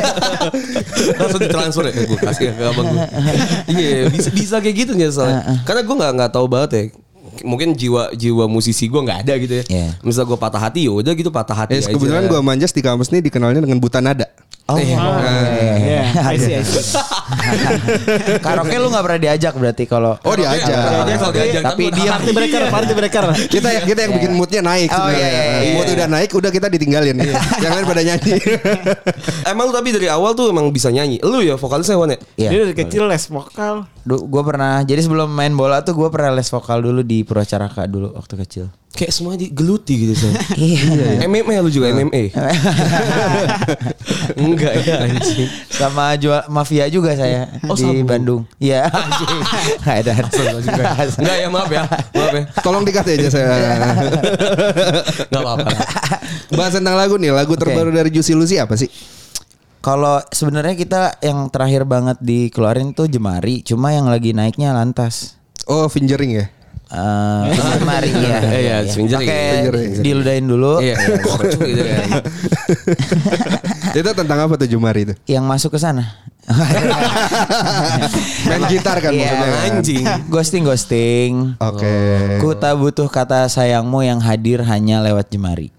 langsung 1.18 1.40
ditransfer 1.40 1.82
ya 1.84 2.02
gue 2.04 2.18
kasih 2.20 2.44
ke 2.48 2.62
abang 2.62 2.86
gue 2.86 3.02
iya 3.68 4.06
bisa 4.06 4.30
bisa 4.30 4.56
kayak 4.58 4.76
gitu 4.78 4.92
nih 4.94 5.10
soalnya 5.10 5.42
karena 5.64 5.82
gue 5.82 5.96
nggak 5.96 6.12
nggak 6.14 6.30
tahu 6.30 6.46
banget 6.46 6.70
ya 6.70 6.82
mungkin 7.42 7.74
jiwa 7.74 8.12
jiwa 8.12 8.44
musisi 8.46 8.86
gue 8.86 9.00
nggak 9.00 9.18
ada 9.26 9.34
gitu 9.36 9.54
ya 9.56 9.64
Iya. 9.66 9.88
misal 10.00 10.22
gue 10.22 10.36
patah 10.36 10.60
hati 10.60 10.86
ya 10.86 10.92
udah 10.92 11.12
gitu 11.12 11.30
patah 11.32 11.56
hati 11.56 11.72
Eh, 11.72 11.78
aja 11.80 11.90
kebetulan 11.90 12.28
gua 12.28 12.40
manjas 12.40 12.70
di 12.70 12.78
kampus 12.78 13.10
nih 13.10 13.24
dikenalnya 13.24 13.58
dengan 13.58 13.80
buta 13.80 13.98
nada. 13.98 14.28
Oh, 14.62 14.78
Iya. 14.78 14.94
Iya, 15.76 16.02
I 16.24 16.36
see, 16.36 16.54
I 16.54 16.62
see. 16.62 16.80
Karaoke 18.38 18.76
lu 18.76 18.88
nggak 18.88 19.04
pernah 19.04 19.20
diajak 19.20 19.52
berarti 19.52 19.84
kalau 19.84 20.14
Oh 20.22 20.34
diajak. 20.34 20.70
Diajak, 20.70 21.18
kalau 21.18 21.34
diajak, 21.34 21.62
Tapi 21.62 21.82
tapi 21.84 21.98
dia 21.98 22.10
Party 22.12 22.30
breaker, 22.30 22.62
party 22.70 22.92
breaker. 22.94 23.24
kita 23.48 23.68
kita 23.82 24.00
yang 24.00 24.12
bikin 24.14 24.32
moodnya 24.32 24.62
naik 24.62 24.88
Oh, 24.88 24.96
sebenarnya. 25.02 25.18
iya, 25.18 25.28
iya, 25.28 25.42
iya. 25.58 25.72
Mood 25.74 25.88
udah 25.88 26.08
naik, 26.08 26.30
udah 26.30 26.50
kita 26.50 26.66
ditinggalin. 26.68 27.16
Yang 27.58 27.72
lain 27.72 27.84
pada 27.84 28.02
nyanyi. 28.02 28.34
emang 29.50 29.64
lu 29.66 29.74
tapi 29.74 29.88
dari 29.90 30.08
awal 30.08 30.32
tuh 30.32 30.48
emang 30.48 30.70
bisa 30.70 30.88
nyanyi 30.88 31.18
lu 31.20 31.40
ya 31.40 31.56
vokalisnya 31.56 31.96
Wan 31.96 32.14
ya 32.14 32.18
Iya. 32.38 32.48
Dia 32.48 32.58
dari 32.64 32.74
kecil 32.76 33.02
les 33.06 33.24
vokal. 33.26 33.86
gue 34.04 34.42
pernah 34.42 34.82
jadi 34.82 34.98
sebelum 34.98 35.26
main 35.28 35.52
bola 35.52 35.80
tuh 35.80 35.94
gue 35.94 36.08
pernah 36.08 36.32
les 36.32 36.46
vokal 36.46 36.78
dulu 36.80 37.02
di 37.02 37.22
Purwacaraka 37.22 37.86
dulu 37.86 38.14
waktu 38.14 38.34
kecil. 38.38 38.66
Kayak 38.92 39.08
semua 39.08 39.34
digeluti 39.34 40.04
gitu 40.04 40.14
sih 40.14 40.32
Iya. 40.76 41.24
MMA 41.24 41.58
lu 41.58 41.68
juga 41.68 41.88
MMA 41.90 42.28
enggak 44.38 44.72
ya 44.80 44.94
anjing 45.02 45.48
Sama 45.68 46.12
jual 46.14 46.44
mafia 46.46 46.86
juga 46.86 47.12
saya 47.12 47.48
Oh, 47.64 47.74
di 47.74 47.82
sabu. 47.82 48.04
Bandung. 48.04 48.42
Iya. 48.58 48.86
Ada. 49.88 50.12
enggak 51.16 51.36
ya 51.36 51.48
maaf 51.48 51.68
ya 51.68 51.82
maaf 51.88 52.32
ya 52.32 52.42
Tolong 52.60 52.84
dikat 52.84 53.06
aja 53.08 53.28
saya. 53.28 53.48
enggak 55.24 55.40
apa-apa 55.40 55.70
Bahas 56.52 56.72
tentang 56.72 56.94
lagu 56.94 57.16
nih, 57.16 57.32
lagu 57.32 57.56
terbaru 57.56 57.88
dari 57.88 58.12
Juicy 58.12 58.36
Lucy 58.36 58.56
apa 58.56 58.76
sih? 58.76 58.92
Kalau 59.80 60.22
sebenarnya 60.28 60.76
kita 60.76 61.02
yang 61.18 61.48
terakhir 61.48 61.82
banget 61.82 62.20
dikeluarin 62.20 62.92
tuh 62.92 63.08
Jemari, 63.08 63.64
cuma 63.64 63.90
yang 63.90 64.06
lagi 64.06 64.30
naiknya 64.30 64.70
Lantas. 64.70 65.34
Oh, 65.64 65.88
fingering 65.88 66.38
ya. 66.38 66.46
Eh, 66.92 67.42
Jemari 67.72 68.12
ya. 68.12 68.38
Iya, 68.52 68.76
Fingering. 68.84 69.24
Pakai 69.24 69.48
Fingering. 69.64 69.90
diludahin 70.04 70.44
dulu. 70.44 70.76
iya 70.78 70.92
gitu 71.08 71.82
kan 71.82 72.20
itu 73.96 74.10
tentang 74.12 74.38
apa 74.38 74.54
tuh 74.54 74.68
Jumari 74.68 75.08
itu? 75.08 75.14
Yang 75.24 75.44
masuk 75.48 75.70
ke 75.72 75.80
sana. 75.80 76.04
Main 78.44 78.62
gitar 78.66 78.98
kan 78.98 79.08
Iya. 79.08 79.30
maksudnya. 79.30 79.60
anjing 79.70 80.04
Ghosting 80.28 80.62
ghosting. 80.62 81.32
Oke. 81.56 81.96
Ku 82.38 82.52
tak 82.54 82.76
butuh 82.76 83.08
kata 83.08 83.48
sayangmu 83.48 84.02
yang 84.02 84.20
hadir 84.20 84.60
hanya 84.60 85.00
lewat 85.00 85.32
jemari. 85.32 85.72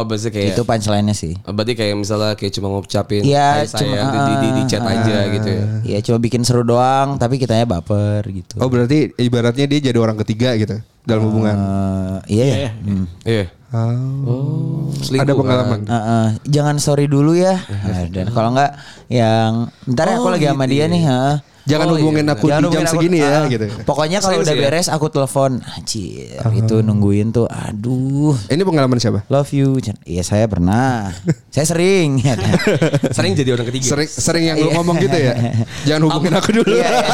Oh 0.00 0.04
berarti 0.04 0.32
kayak 0.32 0.56
Itu 0.56 0.62
punchline-nya 0.64 1.12
sih. 1.12 1.36
Oh, 1.44 1.52
Berarti 1.52 1.76
kayak 1.76 1.94
misalnya 1.94 2.32
kayak 2.32 2.52
cuma 2.56 2.72
ngucapin 2.72 3.22
Iya, 3.22 3.48
"Hai, 3.60 3.66
sayang 3.68 3.92
cuma, 3.92 3.96
di, 4.00 4.18
di, 4.18 4.34
di, 4.34 4.48
di 4.56 4.62
chat 4.64 4.80
ah, 4.80 4.90
aja 4.90 5.16
gitu 5.30 5.48
ya. 5.48 5.64
Iya, 5.84 5.98
cuma 6.02 6.18
bikin 6.18 6.40
seru 6.42 6.64
doang, 6.64 7.20
tapi 7.20 7.36
kitanya 7.36 7.68
baper 7.68 8.24
gitu. 8.26 8.56
Oh 8.56 8.66
berarti 8.66 9.12
ibaratnya 9.14 9.68
dia 9.68 9.92
jadi 9.92 9.98
orang 10.00 10.16
ketiga 10.24 10.56
gitu 10.56 10.80
dalam 11.04 11.22
hubungan. 11.28 11.54
Eh, 11.54 12.16
iya 12.32 12.44
ya. 12.48 12.70
Hmm. 12.74 13.04
Iya. 13.22 13.44
Oh. 13.70 14.90
Selingkuh 14.90 15.30
Ada 15.30 15.34
pengalaman. 15.36 15.80
Eh, 15.86 15.94
eh, 15.94 16.26
jangan 16.50 16.76
sorry 16.82 17.06
dulu 17.06 17.38
ya. 17.38 17.54
Dan 18.14 18.34
kalau 18.34 18.50
enggak 18.50 18.74
yang 19.06 19.70
bentar 19.86 20.06
ya 20.08 20.16
aku 20.18 20.26
Oh, 20.26 20.32
lagi 20.34 20.46
sama 20.48 20.64
gitu 20.66 20.72
dia 20.74 20.82
ya. 20.82 20.86
nih, 20.90 21.02
heeh. 21.06 21.36
Jangan 21.70 21.86
Oh, 21.86 21.94
hubungin 21.94 22.26
iya. 22.26 22.34
aku 22.34 22.46
Jangan 22.46 22.60
di 22.60 22.68
jam 22.68 22.82
aku- 22.82 22.92
segini 22.92 23.18
ya 23.18 23.30
ah, 23.30 23.44
gitu. 23.46 23.66
Pokoknya 23.82 24.18
kalau 24.18 24.38
udah 24.40 24.52
ya? 24.52 24.60
beres 24.60 24.86
aku 24.86 25.06
telepon. 25.06 25.62
Anjir, 25.62 26.34
itu 26.52 26.74
nungguin 26.80 27.30
tuh. 27.30 27.46
Aduh. 27.46 28.34
Ini 28.46 28.60
pengalaman 28.60 28.98
siapa? 28.98 29.22
Love 29.26 29.50
you. 29.52 29.78
Iya 30.02 30.22
saya 30.22 30.44
pernah. 30.44 31.14
saya 31.54 31.64
sering. 31.64 32.18
Sering 33.16 33.32
jadi 33.32 33.50
orang 33.52 33.66
ketiga. 33.66 33.86
Sering 33.88 34.08
sering 34.10 34.44
yang 34.44 34.56
lu 34.56 34.70
ngomong 34.72 34.98
gitu 34.98 35.14
ya. 35.14 35.34
Jangan 35.88 36.02
hubungin 36.04 36.32
aku 36.34 36.50
dulu. 36.52 36.72
Iya, 36.72 36.88
iya. 36.90 37.06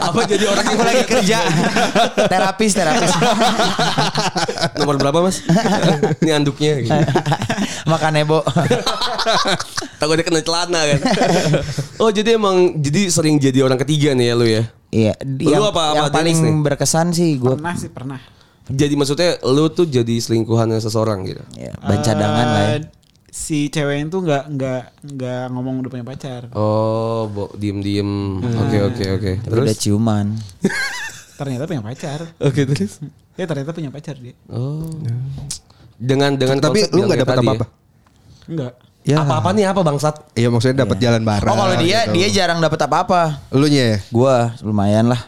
Apa 0.00 0.20
jadi 0.24 0.44
orang 0.46 0.64
Aku 0.64 0.82
lagi 0.82 1.04
kerja. 1.04 1.38
terapis, 2.26 2.72
terapis. 2.72 3.10
Nomor 4.76 4.96
berapa 4.96 5.18
mas? 5.20 5.44
Ini 6.18 6.30
anduknya. 6.32 6.72
Gitu. 6.80 6.92
Makan 7.84 8.12
Ebo. 8.16 8.40
Takut 9.96 10.14
dia 10.14 10.24
kena 10.24 10.40
celana 10.40 10.80
kan. 10.86 11.00
oh 11.96 12.10
jadi 12.10 12.36
emang 12.36 12.54
jadi 12.76 13.08
sering 13.08 13.36
jadi 13.36 13.62
orang 13.62 13.73
ketiga 13.76 14.12
nih 14.12 14.26
ya 14.26 14.34
lu 14.34 14.46
ya. 14.46 14.64
Iya, 14.88 15.12
Lu 15.18 15.50
yang, 15.50 15.62
apa- 15.64 15.90
apa 15.90 15.96
yang 15.98 16.06
paling 16.08 16.36
nih? 16.36 16.54
berkesan 16.62 17.10
sih 17.10 17.34
gue 17.34 17.50
Pernah 17.52 17.74
sih, 17.74 17.90
pernah. 17.90 18.20
Jadi 18.64 18.94
maksudnya 18.94 19.36
lu 19.44 19.66
tuh 19.68 19.84
jadi 19.84 20.14
selingkuhannya 20.16 20.78
seseorang 20.78 21.24
gitu. 21.24 21.42
ya, 21.52 21.74
ban 21.76 21.98
cadangan 21.98 22.46
lah 22.46 22.62
ya. 22.64 22.70
Eh, 22.72 22.82
Si 23.28 23.66
cewek 23.66 24.06
itu 24.06 24.14
nggak 24.16 24.44
nggak 24.48 24.82
nggak 25.10 25.42
ngomong 25.50 25.82
udah 25.82 25.90
punya 25.90 26.06
pacar. 26.06 26.46
Oh, 26.52 27.26
bo, 27.26 27.50
diem 27.52 27.82
diem. 27.82 28.38
Oke 28.38 28.78
oke 28.80 29.04
oke. 29.12 29.32
Tapi 29.36 29.50
Terus? 29.50 29.64
udah 29.66 29.76
ciuman. 29.76 30.26
Ternyata 31.34 31.66
punya 31.66 31.82
pacar. 31.82 32.30
Oke 32.38 32.62
terus. 32.62 33.02
Ya 33.34 33.44
ternyata 33.44 33.74
punya 33.74 33.90
pacar 33.90 34.14
dia. 34.14 34.38
Oh. 34.46 34.86
Dengan 35.94 36.34
dengan 36.34 36.62
Tapi 36.62 36.86
lu 36.88 37.04
nggak 37.04 37.20
dapat 37.20 37.36
apa-apa. 37.36 37.66
Enggak. 38.46 38.72
Ya. 39.04 39.20
Apa-apa 39.20 39.52
nih 39.52 39.68
apa 39.68 39.84
bangsat? 39.84 40.32
Iya 40.32 40.48
maksudnya 40.48 40.88
dapat 40.88 40.96
jalan 40.96 41.20
bareng. 41.28 41.52
Oh 41.52 41.56
kalau 41.60 41.76
dia 41.76 42.08
gitu. 42.08 42.16
dia 42.16 42.28
jarang 42.32 42.56
dapat 42.64 42.88
apa-apa. 42.88 43.36
Lu 43.52 43.68
nya 43.68 43.84
ya? 43.92 43.98
Gua 44.08 44.56
lumayan 44.64 45.12
lah. 45.12 45.20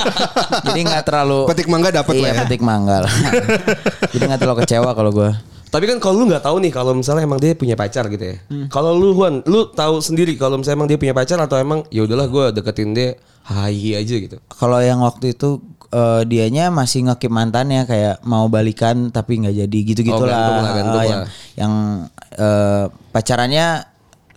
Jadi 0.66 0.82
nggak 0.82 1.06
terlalu 1.06 1.46
Petik 1.46 1.70
mangga 1.70 1.94
dapat 1.94 2.18
iya, 2.18 2.22
lah 2.26 2.30
ya. 2.34 2.40
petik 2.42 2.62
mangga 2.66 3.06
lah. 3.06 3.14
Jadi 4.12 4.22
nggak 4.26 4.40
terlalu 4.42 4.58
kecewa 4.66 4.90
kalau 4.90 5.10
gua. 5.14 5.38
Tapi 5.70 5.84
kan 5.86 6.02
kalau 6.02 6.18
lu 6.18 6.34
nggak 6.34 6.42
tahu 6.42 6.56
nih 6.66 6.72
kalau 6.74 6.92
misalnya 6.98 7.22
emang 7.22 7.38
dia 7.38 7.54
punya 7.54 7.78
pacar 7.78 8.10
gitu 8.10 8.24
ya. 8.26 8.36
Kalau 8.68 8.98
lu 8.98 9.14
Juan, 9.14 9.38
lu 9.46 9.70
tahu 9.70 10.02
sendiri 10.02 10.34
kalau 10.34 10.58
misalnya 10.58 10.82
emang 10.82 10.90
dia 10.90 10.98
punya 10.98 11.14
pacar 11.14 11.38
atau 11.38 11.56
emang 11.62 11.86
ya 11.94 12.02
udahlah 12.02 12.26
gue 12.26 12.44
deketin 12.58 12.90
dia 12.90 13.14
hai 13.46 13.94
aja 13.94 14.14
gitu. 14.18 14.36
Kalau 14.50 14.82
yang 14.82 14.98
waktu 14.98 15.30
itu 15.30 15.62
eh, 15.92 16.22
dianya 16.24 16.68
masih 16.68 17.04
ngekip 17.04 17.28
mantannya 17.28 17.84
kayak 17.84 18.24
mau 18.24 18.48
balikan 18.48 19.08
tapi 19.08 19.38
nggak 19.38 19.54
jadi 19.54 19.78
gitu-gitulah. 19.86 20.24
Oh, 20.24 20.26
gantung 20.26 20.56
lah, 20.58 20.72
gantung 20.74 20.96
lah. 20.96 21.04
yang 21.06 21.20
yang 21.54 21.72
eh, 22.34 22.84
pacarannya 23.12 23.66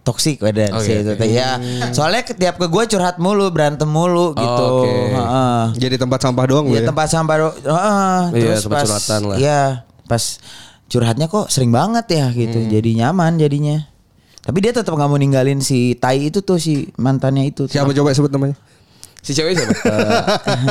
toksik 0.05 0.37
badan 0.37 0.69
Oh, 0.69 0.79
sih 0.79 0.93
iya, 0.93 1.01
itu. 1.01 1.11
Ya, 1.25 1.49
soalnya 1.89 2.21
setiap 2.21 2.61
ke 2.61 2.69
gue 2.69 2.83
curhat 2.87 3.17
mulu, 3.17 3.49
berantem 3.49 3.89
mulu 3.89 4.37
gitu. 4.37 4.65
oke. 4.77 4.91
Heeh. 5.11 5.61
Jadi 5.81 5.95
tempat 5.97 6.19
sampah 6.21 6.45
doang 6.45 6.65
Iya 6.69 6.77
ya. 6.77 6.85
tempat 6.85 7.07
sampah 7.09 7.35
do- 7.35 7.57
heeh. 7.57 8.19
Iya, 8.31 8.45
terus 8.53 8.63
tempat 8.63 8.77
pas 8.77 8.85
curhatan 8.85 9.21
lah. 9.25 9.37
Iya, 9.41 9.61
pas 10.05 10.23
curhatnya 10.85 11.25
kok 11.25 11.49
sering 11.49 11.73
banget 11.73 12.05
ya 12.13 12.25
gitu. 12.29 12.59
Hmm. 12.61 12.69
Jadi 12.69 12.89
nyaman 12.95 13.41
jadinya. 13.41 13.81
Tapi 14.45 14.57
dia 14.61 14.77
tetap 14.77 14.93
nggak 14.93 15.09
mau 15.09 15.17
ninggalin 15.17 15.57
si 15.57 15.97
Tai 15.97 16.21
itu 16.21 16.45
tuh 16.45 16.61
si 16.61 16.93
mantannya 17.01 17.49
itu. 17.49 17.65
Siapa 17.65 17.89
coba 17.89 18.13
sebut 18.13 18.29
namanya? 18.29 18.53
Si 19.25 19.33
cewek 19.33 19.53
siapa? 19.53 19.73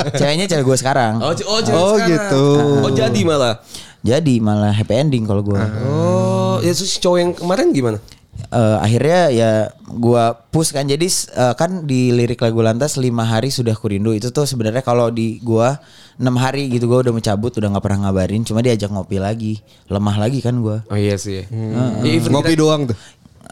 Eh, 0.06 0.14
ceweknya 0.14 0.46
cewek 0.46 0.64
gue 0.64 0.78
sekarang. 0.78 1.18
oh, 1.18 1.34
oh, 1.44 1.58
cewek 1.58 1.74
Oh, 1.74 1.92
sekarang. 1.92 2.08
gitu. 2.08 2.44
Oh 2.80 2.90
jadi 2.92 3.20
malah. 3.20 3.54
Jadi 4.00 4.34
malah 4.38 4.70
happy 4.70 4.94
ending 4.94 5.24
kalau 5.24 5.42
gue. 5.42 5.58
Oh, 5.82 6.56
ya 6.60 6.70
terus 6.70 6.86
si 6.88 6.98
cowok 6.98 7.18
yang 7.18 7.30
kemarin 7.32 7.68
gimana? 7.70 7.98
eh, 8.44 8.76
akhirnya 8.80 9.30
ya 9.30 9.50
gua 9.88 10.34
push 10.34 10.70
kan 10.70 10.82
jadi 10.82 11.06
eh, 11.06 11.54
kan 11.54 11.82
di 11.84 12.10
lirik 12.10 12.38
lagu 12.38 12.58
lantas 12.60 12.94
lima 12.96 13.22
hari 13.22 13.46
sudah 13.46 13.72
kurindu 13.72 14.10
itu 14.10 14.30
tuh 14.30 14.42
sebenarnya 14.42 14.82
kalau 14.82 15.06
di 15.06 15.38
gua 15.38 15.78
enam 16.16 16.34
hari 16.34 16.66
gitu 16.66 16.86
gua 16.86 16.98
udah 17.00 17.14
mencabut 17.14 17.54
udah 17.54 17.70
nggak 17.70 17.84
pernah 17.84 17.98
ngabarin 18.04 18.42
cuma 18.42 18.58
diajak 18.58 18.90
ngopi 18.90 19.18
lagi 19.18 19.62
lemah 19.86 20.18
lagi 20.18 20.42
kan 20.42 20.58
gua 20.58 20.82
Oh 20.86 20.98
iya 20.98 21.14
sih. 21.14 21.46
Ya, 21.46 21.82
even 22.04 22.34
Ngopi 22.34 22.54
kita- 22.54 22.60
doang 22.60 22.90
tuh. 22.90 22.98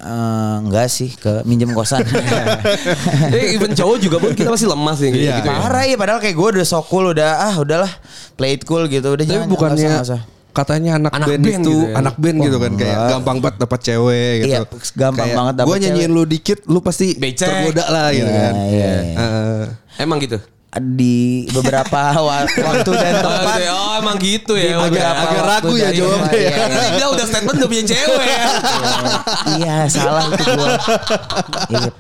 Eh, 0.02 0.54
enggak 0.60 0.86
sih 0.88 1.10
ke 1.12 1.42
minjem 1.42 1.70
kosan 1.70 2.02
Eh, 3.30 3.54
even 3.54 3.70
cowok 3.70 3.96
juga 3.98 4.16
pun 4.18 4.30
kita 4.32 4.50
masih 4.50 4.66
lemah 4.66 4.94
sih 4.94 5.08
kayak 5.08 5.22
Iya. 5.22 5.34
gitu. 5.38 5.48
ya. 5.48 5.56
parah 5.56 5.84
ya 5.84 5.94
padahal 5.94 6.18
kayak 6.18 6.34
gue 6.34 6.48
udah 6.52 6.66
so 6.66 6.82
cool 6.82 7.06
udah 7.08 7.30
ah 7.40 7.54
udahlah 7.56 7.92
play 8.34 8.52
it 8.52 8.62
cool 8.62 8.82
gitu 8.84 9.08
udah 9.08 9.20
Tapi 9.20 9.30
jangan 9.32 9.46
bukannya 9.46 9.78
nggak 9.78 10.02
usah, 10.02 10.18
nggak 10.18 10.26
usah. 10.26 10.50
katanya 10.52 10.90
anak, 10.96 11.12
Anak 11.12 11.28
band, 11.28 11.38
band 11.40 11.54
itu 11.54 11.62
gitu 11.64 11.74
ya. 11.80 11.94
anak 11.96 12.14
band 12.16 12.36
gitu 12.40 12.56
kan 12.58 12.72
kayak 12.74 12.98
gampang 13.08 13.36
banget 13.38 13.56
dapat 13.58 13.78
cewek 13.80 14.32
gitu. 14.36 14.48
Iya, 14.50 14.60
gampang 14.92 15.28
banget 15.32 15.54
dapet 15.54 15.68
Gue 15.68 15.76
nyanyiin 15.78 16.10
lu 16.10 16.22
dikit, 16.24 16.58
lu 16.66 16.78
pasti 16.78 17.06
Becek. 17.14 17.46
tergoda 17.46 17.84
lah 17.86 18.06
gitu 18.10 18.26
Iya, 18.26 18.36
kan. 18.36 18.52
iya, 18.68 18.90
iya. 18.98 19.16
Heeh. 19.16 19.62
Emang 19.98 20.18
gitu. 20.18 20.38
Di 20.72 21.44
beberapa 21.52 22.16
wa- 22.16 22.48
waktu 22.48 22.90
dan 22.90 23.14
Oh, 23.14 23.22
tempat 23.22 23.44
gitu 23.44 23.60
ya. 23.60 23.72
Oh, 23.76 23.92
emang 23.94 24.16
gitu 24.18 24.52
ya. 24.56 24.72
Agak- 24.72 24.88
beberapa 24.88 25.20
agak 25.22 25.42
ragu 25.44 25.74
ya 25.76 25.88
jawabnya 25.92 26.32
ya. 26.32 26.38
iya, 26.40 26.56
iya. 26.64 26.84
dia 26.96 27.06
udah 27.08 27.24
statement 27.26 27.56
udah 27.60 27.68
punya 27.68 27.84
cewek 27.84 28.24
ya. 28.24 28.44
iya 29.52 29.76
salah 29.86 30.22
itu 30.26 30.42
gue 30.42 30.68
iya. 31.70 31.90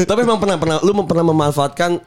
Tapi 0.00 0.20
emang 0.22 0.38
pernah 0.38 0.56
pernah 0.56 0.76
lu 0.78 0.92
pernah 1.02 1.24
memanfaatkan 1.26 1.98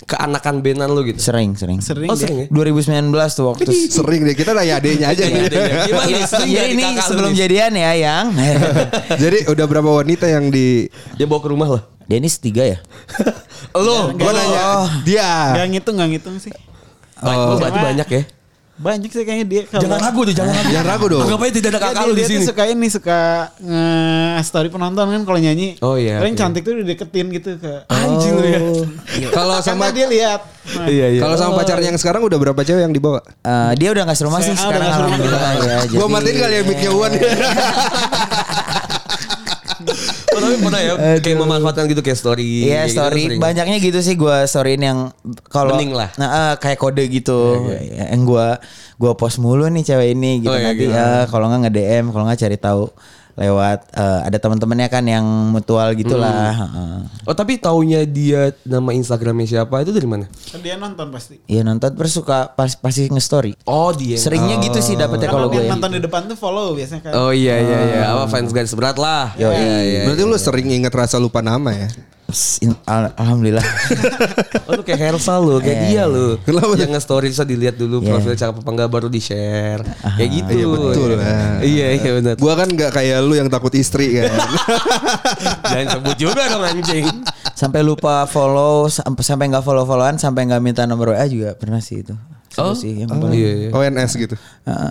keanakan 0.00 0.54
benan 0.60 0.88
lu 0.88 1.04
gitu. 1.04 1.20
sering 1.20 1.52
sering 1.52 1.82
Sering 1.82 2.08
Oh, 2.08 2.16
sering 2.16 2.38
ya? 2.40 2.46
2019 2.48 3.10
tuh 3.30 3.44
waktu 3.46 3.68
Sering 3.68 4.24
deh 4.24 4.32
kita 4.32 4.54
nanya 4.54 4.78
adenya 4.78 5.10
aja. 5.10 5.26
Iya. 5.26 5.50
Gimana 5.84 6.06
nggak 6.08 6.40
di 6.40 6.72
ini 6.72 6.84
sebelum 6.96 7.32
jadian 7.34 7.72
ya 7.74 7.92
yang 7.98 8.26
Jadi 9.18 9.44
udah 9.46 9.66
berapa 9.66 9.90
wanita 9.92 10.24
yang 10.24 10.48
di 10.48 10.86
Ya 11.18 11.26
bawa 11.26 11.42
ke 11.42 11.50
rumah 11.50 11.68
lah. 11.68 11.82
Dennis 12.10 12.36
tiga 12.36 12.66
ya 12.66 12.78
Lu, 13.78 14.10
Gua 14.12 14.32
nanya 14.34 14.62
dia. 15.00 15.54
Gak 15.54 15.66
ngitung 15.70 15.94
gak 15.94 16.10
ngitung 16.10 16.34
sih. 16.36 16.50
Lu 17.16 17.54
berarti 17.54 17.78
banyak 17.78 18.08
ya. 18.10 18.22
Banyak 18.74 19.06
sih 19.06 19.22
kayaknya 19.22 19.44
dia. 19.46 19.62
kalau- 19.62 19.84
Jangan 19.84 20.00
ragu 20.00 20.20
deh, 20.24 20.32
jangan 20.32 20.52
ragu. 20.52 20.70
Jangan 20.70 20.86
ragu 20.88 21.04
dong. 21.06 21.20
Anggap 21.22 21.38
aja 21.38 21.52
tidak 21.52 21.68
ada 21.68 21.78
kakak 21.78 21.92
dia, 21.94 22.00
lu 22.00 22.10
di 22.10 22.16
dia 22.16 22.24
tuh 22.24 22.32
sini. 22.34 22.48
suka 22.48 22.62
ini 22.66 22.86
suka 22.88 23.18
nge-story 23.60 24.68
penonton 24.68 25.04
kan 25.04 25.22
kalau 25.22 25.36
nyanyi. 25.38 25.76
Oh, 25.78 25.94
iya, 25.94 26.16
Paling 26.16 26.32
oke. 26.32 26.40
cantik 26.40 26.62
tuh 26.64 26.74
dideketin 26.74 27.26
gitu 27.30 27.60
ke. 27.60 27.72
Anjing 27.86 28.34
lu 28.34 28.46
ya. 28.48 28.60
Kalau 29.28 29.60
sama 29.60 29.92
dia 29.92 30.08
lihat. 30.08 30.40
Nah, 30.72 30.88
Iya, 30.88 31.06
iya. 31.12 31.20
kalau 31.20 31.36
sama 31.36 31.52
pacarnya 31.56 31.88
yang 31.88 32.00
sekarang 32.00 32.22
udah 32.22 32.38
berapa 32.40 32.58
cewek 32.58 32.80
yang 32.80 32.90
dibawa? 32.90 33.20
Eh, 33.44 33.72
dia 33.76 33.92
udah 33.92 34.02
gak 34.02 34.16
serumah 34.16 34.40
sih 34.40 34.50
Saya- 34.50 34.56
ah, 34.56 34.62
sekarang 34.64 34.80
udah 34.80 34.88
nggak 34.88 34.96
serumah. 34.96 35.12
alhamdulillah 35.12 35.52
ya 35.60 35.92
Gua 35.92 36.06
matiin 36.08 36.34
kali 36.34 36.54
ya 36.54 36.62
mic-nya 36.64 36.90
Wan. 36.90 37.12
Tapi 40.40 40.56
pernah 40.64 40.80
ya 40.80 40.92
kayak 41.20 41.38
memanfaatkan 41.38 41.84
gitu 41.86 42.00
kayak 42.00 42.18
story. 42.18 42.48
Iya 42.64 42.64
kayak 42.64 42.86
gitu 42.86 42.94
story 42.96 43.22
sering. 43.28 43.40
banyaknya 43.40 43.76
gitu 43.78 43.98
sih 44.00 44.14
gue 44.16 44.36
storyin 44.44 44.82
yang 44.82 44.98
kalau 45.46 45.76
lah. 45.76 46.10
nah, 46.16 46.28
eh, 46.50 46.54
kayak 46.56 46.78
kode 46.78 47.04
gitu 47.06 47.68
yang 47.94 48.24
gue 48.24 48.48
gua 48.96 49.12
post 49.16 49.40
mulu 49.40 49.64
nih 49.68 49.80
cewek 49.80 50.12
ini 50.12 50.44
gitu 50.44 50.52
Oh, 50.52 50.56
iya, 50.56 50.66
nanti 50.72 50.84
gitu. 50.84 50.92
eh, 50.92 51.24
kalau 51.28 51.48
nggak 51.48 51.60
nge 51.62 51.72
DM 51.72 52.04
kalau 52.10 52.24
nggak 52.28 52.40
cari 52.40 52.56
tahu 52.56 52.84
lewat 53.34 53.78
eh, 53.90 54.20
ada 54.24 54.36
teman-temannya 54.36 54.88
kan 54.88 55.04
yang 55.04 55.22
mutual 55.50 55.92
gitulah 55.92 56.30
Hmm. 56.50 56.60
heeh. 56.66 56.98
Oh 57.24 57.32
tapi 57.32 57.56
taunya 57.56 58.02
dia 58.02 58.50
nama 58.62 58.90
Instagramnya 58.90 59.46
siapa 59.46 59.80
itu 59.80 59.90
dari 59.90 60.04
mana? 60.04 60.26
Kan 60.26 60.58
dia 60.58 60.74
nonton 60.74 61.08
pasti. 61.08 61.38
Iya 61.44 61.62
nonton 61.62 61.92
terus 61.92 62.12
suka 62.12 62.50
pas, 62.50 62.74
pasti 62.74 63.06
nge-story. 63.06 63.54
Oh 63.64 63.90
dia. 63.90 64.16
Seringnya 64.16 64.58
gitu 64.60 64.78
sih 64.78 64.94
dapetnya 64.94 65.26
Karena 65.26 65.34
kalau 65.36 65.48
gue. 65.48 65.60
yang 65.60 65.72
nonton 65.72 65.90
di 65.90 66.00
depan 66.00 66.20
tuh 66.24 66.34
follow 66.34 66.72
biasanya 66.72 67.02
kan. 67.02 67.12
Oh 67.16 67.30
iya 67.30 67.54
iya 67.56 67.78
iya. 67.86 68.00
Apa 68.10 68.26
fans 68.26 68.50
garis 68.50 68.72
berat 68.72 68.96
lah. 68.96 69.32
Yo, 69.34 69.50
Iya, 69.50 69.78
iya. 69.82 70.00
Berarti 70.04 70.22
lu 70.22 70.36
sering 70.36 70.68
inget 70.68 70.90
rasa 70.90 71.16
lupa 71.16 71.40
nama 71.40 71.70
ya? 71.70 71.88
In- 72.60 72.78
al- 72.84 73.14
Alhamdulillah. 73.14 73.62
Oh 74.66 74.78
lu 74.78 74.82
kayak 74.82 75.02
Hersal 75.02 75.42
lu, 75.42 75.58
kayak 75.58 75.78
dia 75.84 76.06
lu. 76.06 76.38
Kenapa? 76.40 76.74
Yang 76.74 76.90
nge-story 76.94 77.26
bisa 77.28 77.42
dilihat 77.42 77.74
dulu 77.74 77.98
Iya. 77.98 78.06
profil 78.08 78.32
cakep 78.32 78.56
apa 78.56 78.70
enggak 78.70 78.88
baru 78.88 79.08
di-share. 79.08 79.82
Kayak 80.14 80.30
gitu. 80.32 80.50
Iya 80.52 80.66
betul. 80.68 81.08
lah. 81.12 81.58
Iya 81.60 81.86
iya 81.92 82.10
benar. 82.14 82.34
Gua 82.36 82.54
kan 82.54 82.68
nggak 82.68 82.90
kayak 82.92 83.18
lu 83.20 83.34
yang 83.34 83.46
takut 83.46 83.74
istri 83.74 84.14
kan. 84.14 84.30
Jangan 85.66 85.86
sebut 85.92 86.16
juga 86.16 86.42
dong 86.46 86.62
anjing. 86.64 87.06
sampai 87.50 87.82
lupa 87.82 88.24
follow 88.24 88.86
sampai 88.86 89.20
sampai 89.20 89.44
nggak 89.48 89.60
follow 89.60 89.84
followan 89.84 90.16
sampai 90.16 90.46
nggak 90.46 90.62
minta 90.62 90.82
nomor 90.84 91.12
WA 91.12 91.26
juga 91.26 91.52
pernah 91.52 91.76
sih 91.78 92.00
itu. 92.00 92.14
Seru 92.48 92.72
sih 92.72 92.94
yang 92.96 93.10
Oh 93.12 93.30
iya 93.30 93.50
iya. 93.60 93.68
ONS 93.70 94.12
gitu. 94.16 94.34
Heeh. 94.64 94.90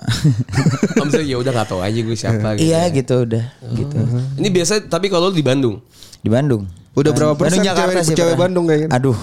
Om 0.95 1.07
saya 1.07 1.23
ya 1.25 1.35
udah 1.35 1.51
gak 1.53 1.67
tahu 1.67 1.79
aja 1.79 1.95
gue 1.97 2.15
siapa 2.15 2.55
gitu. 2.55 2.67
Iya 2.67 2.87
gitu 2.89 3.15
udah 3.21 3.45
gitu. 3.73 3.95
Ini 4.35 4.47
biasa 4.49 4.83
tapi 4.85 5.07
kalau 5.07 5.27
lu 5.27 5.35
di 5.35 5.41
Bandung. 5.41 5.79
Di 6.19 6.27
Bandung. 6.27 6.63
Udah 6.99 7.11
berapa 7.15 7.33
Bandung, 7.33 7.41
persen 7.47 7.61
Jakarta 7.63 7.99
cewek- 7.99 8.07
sih 8.07 8.15
cewek. 8.15 8.35
Bandung 8.35 8.65
kayaknya? 8.67 8.89
Aduh. 8.91 9.17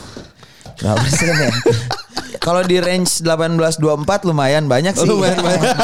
Berapa 0.76 0.96
persen 1.00 1.26
ya? 1.28 1.50
Kalau 2.40 2.62
di 2.62 2.76
range 2.78 3.22
18-24 3.24 4.28
lumayan 4.28 4.64
banyak 4.66 4.94
sih. 4.94 5.08
Lumayan 5.08 5.38
banyak. 5.40 5.74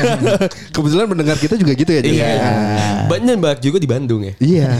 Kebetulan 0.74 1.06
mendengar 1.08 1.36
kita 1.38 1.54
juga 1.56 1.72
gitu 1.74 1.90
ya. 1.90 2.00
Iya. 2.02 2.30
Banyak 3.06 3.36
banget 3.38 3.58
juga 3.64 3.78
di 3.78 3.88
Bandung 3.88 4.22
ya. 4.24 4.34
Iya. 4.38 4.70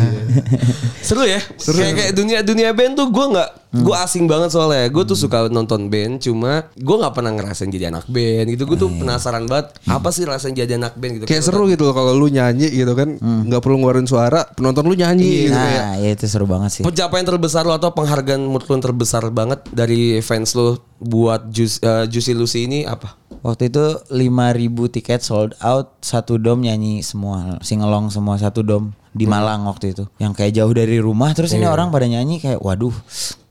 Seru 1.07 1.25
ya. 1.25 1.41
Kayak 1.59 1.95
kayak 1.97 2.13
dunia 2.15 2.39
dunia 2.43 2.71
band 2.75 2.99
tuh 2.99 3.09
gue 3.09 3.27
nggak 3.37 3.51
gue 3.71 3.97
asing 4.03 4.27
banget 4.27 4.51
soalnya. 4.51 4.91
Gue 4.91 5.07
tuh 5.07 5.15
suka 5.15 5.47
nonton 5.47 5.87
band, 5.87 6.19
cuma 6.19 6.67
gue 6.75 6.97
nggak 6.99 7.15
pernah 7.15 7.33
ngerasain 7.35 7.71
jadi 7.71 7.95
anak 7.95 8.11
band 8.11 8.47
gitu. 8.51 8.67
Gue 8.67 8.79
tuh 8.79 8.91
penasaran 8.91 9.47
banget 9.47 9.79
apa 9.87 10.09
sih 10.11 10.27
rasanya 10.27 10.67
jadi 10.67 10.77
anak 10.77 10.99
band 10.99 11.13
gitu. 11.23 11.25
Kayak 11.31 11.43
seru 11.47 11.71
gitu 11.71 11.87
loh 11.87 11.95
kalau 11.95 12.13
lu 12.13 12.27
nyanyi 12.27 12.67
gitu 12.71 12.93
kan, 12.99 13.17
nggak 13.21 13.61
perlu 13.63 13.79
ngeluarin 13.81 14.11
suara, 14.11 14.43
penonton 14.59 14.85
lu 14.91 14.95
nyanyi 14.99 15.49
gitu 15.49 15.57
kayak. 15.57 15.83
Nah, 15.87 15.95
ya 16.03 16.11
itu 16.13 16.25
seru 16.27 16.47
banget 16.51 16.71
sih. 16.81 16.83
Pencapaian 16.83 17.27
terbesar 17.27 17.63
lo 17.63 17.75
atau 17.79 17.95
penghargaan 17.95 18.43
menurut 18.43 18.67
yang 18.67 18.83
terbesar 18.83 19.23
banget 19.31 19.61
dari 19.71 20.19
fans 20.21 20.53
lo 20.59 20.80
buat 21.01 21.49
Juicy, 21.49 21.79
eh, 21.81 22.05
Juicy 22.07 22.33
Lucy 22.37 22.61
ini 22.69 22.85
apa? 22.85 23.17
Waktu 23.41 23.73
itu 23.73 23.85
5000 24.13 24.93
tiket 24.93 25.25
sold 25.25 25.57
out, 25.65 25.97
satu 26.05 26.37
dom 26.37 26.61
nyanyi 26.61 27.01
semua, 27.01 27.57
singelong 27.65 28.13
semua 28.13 28.37
satu 28.37 28.61
dom 28.61 28.93
di 29.17 29.25
Malang 29.25 29.65
waktu 29.65 29.97
itu. 29.97 30.05
Yang 30.21 30.33
kayak 30.37 30.53
jauh 30.61 30.73
dari 30.77 31.01
rumah 31.01 31.33
terus 31.33 31.57
ini 31.57 31.65
orang 31.65 31.89
pada 31.89 32.05
nyanyi 32.05 32.37
kayak 32.37 32.61
waduh, 32.61 32.93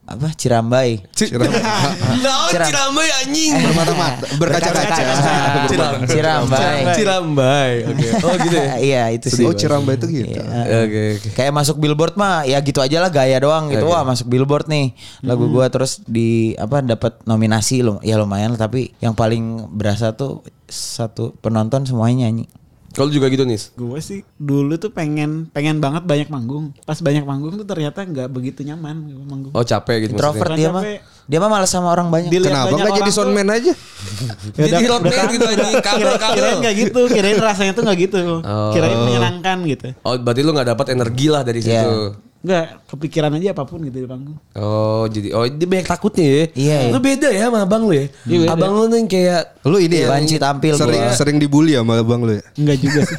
apa 0.09 0.33
Cirambai. 0.33 0.89
Nah, 2.19 2.49
Ciram- 2.49 2.67
Cirambai 2.67 3.07
anjing. 3.21 3.51
Bermata-mata, 3.55 4.25
berkaca-kaca. 4.41 5.03
Ciram- 5.67 6.01
Cirambai. 6.03 6.93
Cirambai. 6.93 7.71
Oke. 7.85 8.07
Oh 8.19 8.35
gitu 8.35 8.57
ya. 8.57 8.73
Iya 8.89 9.03
itu 9.13 9.27
sih. 9.29 9.45
Oh 9.45 9.53
Cirambai 9.53 9.95
itu 9.95 10.07
gitu. 10.09 10.33
Iya. 10.33 10.43
Oke 10.83 10.99
oke. 11.15 11.29
Kayak 11.33 11.53
masuk 11.53 11.77
billboard 11.77 12.15
mah 12.15 12.43
ya 12.43 12.57
gitu 12.59 12.79
aja 12.79 12.97
lah 12.99 13.09
gaya 13.09 13.37
doang 13.37 13.69
gitu. 13.69 13.85
Wah, 13.85 14.01
masuk 14.01 14.25
billboard 14.25 14.65
nih. 14.65 14.91
Lagu 15.21 15.45
gua 15.47 15.69
terus 15.69 16.01
di 16.03 16.53
apa 16.55 16.81
dapat 16.81 17.21
nominasi 17.23 17.81
lum 17.81 18.01
ya 18.01 18.17
lumayan 18.17 18.55
tapi 18.55 18.91
yang 18.97 19.13
paling 19.13 19.69
berasa 19.69 20.11
tuh 20.11 20.41
satu 20.65 21.33
penonton 21.37 21.85
semuanya 21.85 22.27
nyanyi. 22.27 22.45
Kalau 22.99 23.07
juga 23.09 23.31
gitu 23.31 23.47
nih. 23.47 23.55
Gue 23.71 23.99
sih 23.99 24.27
dulu 24.35 24.75
tuh 24.75 24.91
pengen 24.91 25.47
pengen 25.47 25.79
banget 25.79 26.03
banyak 26.03 26.27
manggung. 26.27 26.75
Pas 26.83 26.99
banyak 26.99 27.23
manggung 27.23 27.55
tuh 27.55 27.63
ternyata 27.63 28.03
nggak 28.03 28.27
begitu 28.27 28.59
nyaman 28.61 28.99
manggung. 29.23 29.55
Oh 29.55 29.63
capek 29.63 30.03
gitu 30.03 30.11
Introvert 30.13 30.51
dia 30.53 30.67
mah. 30.67 30.83
Dia 31.23 31.37
mah 31.37 31.47
malas 31.47 31.69
sama 31.69 31.87
orang 31.87 32.11
banyak. 32.11 32.27
Dilihat 32.27 32.51
Kenapa 32.51 32.65
banyak 32.65 32.75
nggak 32.75 32.91
jadi 32.91 32.99
orang 32.99 33.07
tuh- 33.07 33.15
soundman 33.15 33.47
aja? 33.49 33.71
Ya 33.71 34.65
Jadi 34.67 34.83
udah- 34.83 34.91
roadman 34.91 35.27
gitu 35.31 35.45
anjing, 35.45 35.75
kabel, 35.79 35.95
Kira- 36.01 36.19
kabel. 36.19 36.35
Kirain 36.35 36.57
nggak 36.59 36.75
gitu, 36.75 37.01
kirain 37.07 37.37
rasanya 37.39 37.71
tuh 37.71 37.83
nggak 37.85 37.99
gitu. 38.01 38.21
Kirain 38.69 38.97
menyenangkan 38.99 39.57
gitu. 39.63 39.87
Oh 40.01 40.13
berarti 40.13 40.41
lu 40.41 40.51
nggak 40.51 40.69
dapat 40.69 40.85
energi 40.91 41.27
lah 41.27 41.41
dari 41.41 41.59
Iya. 41.61 41.69
situ. 41.79 41.95
Enggak, 42.39 42.79
kepikiran 42.87 43.35
aja 43.35 43.51
apa 43.51 43.67
pun 43.67 43.83
gitu 43.83 43.99
di 43.99 44.07
panggung. 44.07 44.39
Oh 44.55 45.03
jadi 45.11 45.35
oh 45.35 45.43
dia 45.43 45.67
banyak 45.67 45.87
takutnya 45.91 46.23
ya. 46.23 46.43
Iya, 46.55 46.77
iya. 46.87 46.91
Lu 46.95 46.99
beda 47.03 47.27
ya 47.35 47.51
sama 47.51 47.67
abang 47.67 47.83
lu 47.83 47.91
ya. 47.91 48.07
abang 48.47 48.71
lu 48.79 48.87
yang 48.87 49.11
kayak 49.11 49.59
Lu 49.67 49.75
ini 49.75 50.07
ya 50.07 50.07
Banci 50.07 50.39
tampil 50.39 50.79
sering 50.79 51.03
gua. 51.03 51.19
sering 51.19 51.35
dibully 51.35 51.75
sama 51.75 51.99
abang 51.99 52.23
lu 52.23 52.39
ya. 52.39 52.43
Enggak 52.55 52.77
juga 52.79 52.99
sih. 53.03 53.17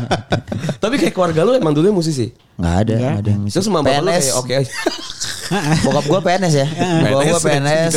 tapi 0.82 0.94
kayak 0.96 1.12
keluarga 1.12 1.44
lu 1.44 1.52
emang 1.52 1.76
dulu 1.76 2.00
musisi. 2.00 2.32
Nggak 2.56 2.74
ada, 2.80 2.94
nggak 2.96 3.16
ada 3.20 3.28
yang 3.28 3.42
bisa. 3.44 3.54
Terus 3.60 3.66
sama 3.68 3.80
bapak 3.84 4.00
lu 4.00 4.08
kayak 4.08 4.36
oke 4.40 4.52
aja. 4.56 4.72
Bokap 5.84 6.04
gua 6.08 6.20
PNS 6.24 6.54
ya. 6.56 6.66
Bokap 7.12 7.26
gua 7.28 7.40
PNS, 7.44 7.94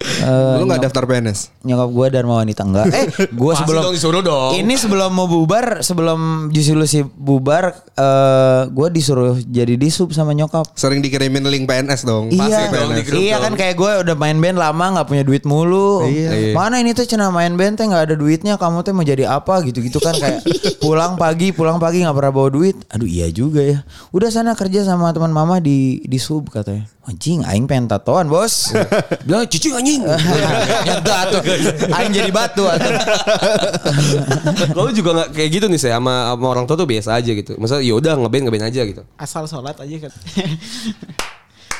PNS. 0.00 0.20
Eh, 0.20 0.56
Lu 0.56 0.64
nggak 0.64 0.82
daftar 0.82 1.04
PNS? 1.04 1.52
nyokap 1.60 1.88
gua 1.92 2.06
Dharma 2.08 2.34
Wanita 2.40 2.64
enggak. 2.64 2.86
Eh, 2.90 3.04
gua 3.30 3.52
Pasti 3.52 3.62
sebelum 3.62 3.82
dong, 3.82 3.92
disuruh 3.92 4.22
dong. 4.24 4.50
Ini 4.56 4.74
sebelum 4.74 5.10
mau 5.12 5.28
bubar, 5.28 5.84
sebelum 5.84 6.48
Lucy 6.50 7.04
bubar, 7.04 7.76
eh 7.92 8.62
gua 8.68 8.88
disuruh 8.88 9.36
jadi 9.38 9.76
disub 9.76 10.10
sama 10.10 10.32
nyokap. 10.32 10.64
Sering 10.72 11.04
dikirimin 11.04 11.44
link 11.44 11.68
PNS 11.68 12.02
dong. 12.02 12.32
Iya, 12.32 12.40
Pasti 12.40 12.64
dong, 12.72 12.90
di 12.90 13.02
grup 13.02 13.18
iya 13.18 13.36
dong. 13.36 13.44
kan 13.44 13.52
kayak 13.56 13.74
gue 13.76 13.92
udah 14.00 14.14
main 14.16 14.38
band 14.40 14.56
lama 14.56 14.84
nggak 14.96 15.06
punya 15.06 15.20
duit 15.20 15.44
mulu. 15.44 16.08
Iya. 16.08 16.56
Mana 16.56 16.80
ini 16.80 16.96
tuh 16.96 17.04
cina 17.04 17.28
main 17.28 17.52
band 17.52 17.76
teh 17.76 17.84
nggak 17.84 18.08
ada 18.08 18.14
duitnya, 18.16 18.56
kamu 18.56 18.80
teh 18.80 18.92
mau 18.92 19.04
jadi 19.04 19.28
apa 19.28 19.60
gitu-gitu 19.62 20.00
kan 20.00 20.16
kayak 20.16 20.40
pulang 20.82 21.20
pagi 21.20 21.52
pulang 21.52 21.76
pagi 21.76 22.00
nggak 22.00 22.16
pernah 22.16 22.32
bawa 22.32 22.48
duit. 22.48 22.76
Aduh 22.88 23.04
iya 23.04 23.28
juga 23.28 23.60
ya. 23.60 23.84
Udah 24.10 24.32
sana 24.32 24.56
kerja 24.56 24.80
sama 24.80 25.12
teman 25.12 25.28
mama 25.30 25.60
di 25.60 26.00
di 26.02 26.16
sub 26.16 26.48
katanya. 26.48 26.88
Anjing, 27.10 27.42
aing 27.42 27.66
pengen 27.66 27.90
tatoan, 27.90 28.30
Bos. 28.30 28.70
Bilang 29.26 29.42
cicing 29.50 29.74
anjing. 29.74 30.06
Nyata 30.86 31.34
tuh. 31.34 31.42
Aing 31.90 32.14
jadi 32.14 32.30
batu 32.30 32.70
atuh. 32.70 32.92
Kalau 34.78 34.94
juga 34.94 35.10
nggak 35.18 35.28
kayak 35.34 35.50
gitu 35.50 35.66
nih 35.66 35.80
saya 35.82 35.98
sama, 35.98 36.30
sama 36.30 36.46
orang 36.46 36.70
tua 36.70 36.78
tuh 36.78 36.86
biasa 36.86 37.18
aja 37.18 37.34
gitu. 37.34 37.58
Maksudnya 37.58 37.82
ya 37.82 37.98
udah 37.98 38.14
ngeband 38.14 38.42
ngeband 38.46 38.64
aja 38.70 38.86
gitu. 38.86 39.02
Asal 39.18 39.50
sholat 39.50 39.74
aja 39.74 39.96
kan. 40.06 40.12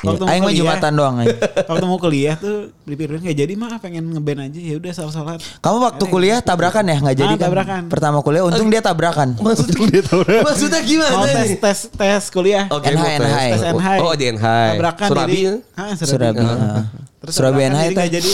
Iya, 0.01 0.17
Aing 0.25 0.41
mah 0.41 0.49
Jumatan 0.51 0.91
doang 0.91 1.15
aing. 1.17 1.37
Waktu 1.69 1.85
mau 1.85 1.95
kuliah 1.95 2.33
tuh 2.33 2.73
dipikirin 2.83 3.21
kayak 3.21 3.37
jadi 3.37 3.53
mah 3.53 3.77
pengen 3.77 4.09
ngeband 4.09 4.39
aja 4.43 4.57
ya 4.57 4.73
udah 4.75 4.89
asal 4.89 5.07
sholat. 5.07 5.37
Kamu 5.59 5.77
waktu 5.79 6.03
kuliah 6.05 6.39
tabrakan 6.39 6.81
ya 6.83 6.97
nggak 6.97 7.15
jadi 7.15 7.27
Ah, 7.27 7.37
kan? 7.37 7.45
tabrakan. 7.45 7.81
Pertama 7.85 8.17
kuliah 8.19 8.41
untung 8.41 8.67
dia 8.67 8.79
tabrakan. 8.79 9.37
Maksudnya, 9.45 10.01
maksudnya 10.41 10.81
gimana 10.81 11.13
Mau 11.13 11.25
tes 11.25 11.37
nih? 11.45 11.57
tes 11.59 11.79
tes 11.87 12.23
kuliah. 12.27 12.65
Oke, 12.67 12.87
NH, 12.87 12.97
mau 12.97 13.05
tes. 13.05 13.19
NH. 13.21 13.37
Tes 13.47 13.63
NH. 13.69 13.87
Oh 13.99 14.13
di 14.15 14.25
NH. 14.27 14.45
Tabrakan 14.73 15.07
Surabi. 15.07 15.31
jadi. 15.31 15.45
Ah, 15.71 15.93
Surabi. 15.93 16.09
Surabi. 16.09 16.41
Heeh. 16.41 16.81
Terus 17.21 17.33
Surabi 17.33 17.59
tabrakan 17.59 17.71
NH 17.71 17.81
jadi 17.85 17.93
itu. 18.01 18.15
jadi. 18.17 18.31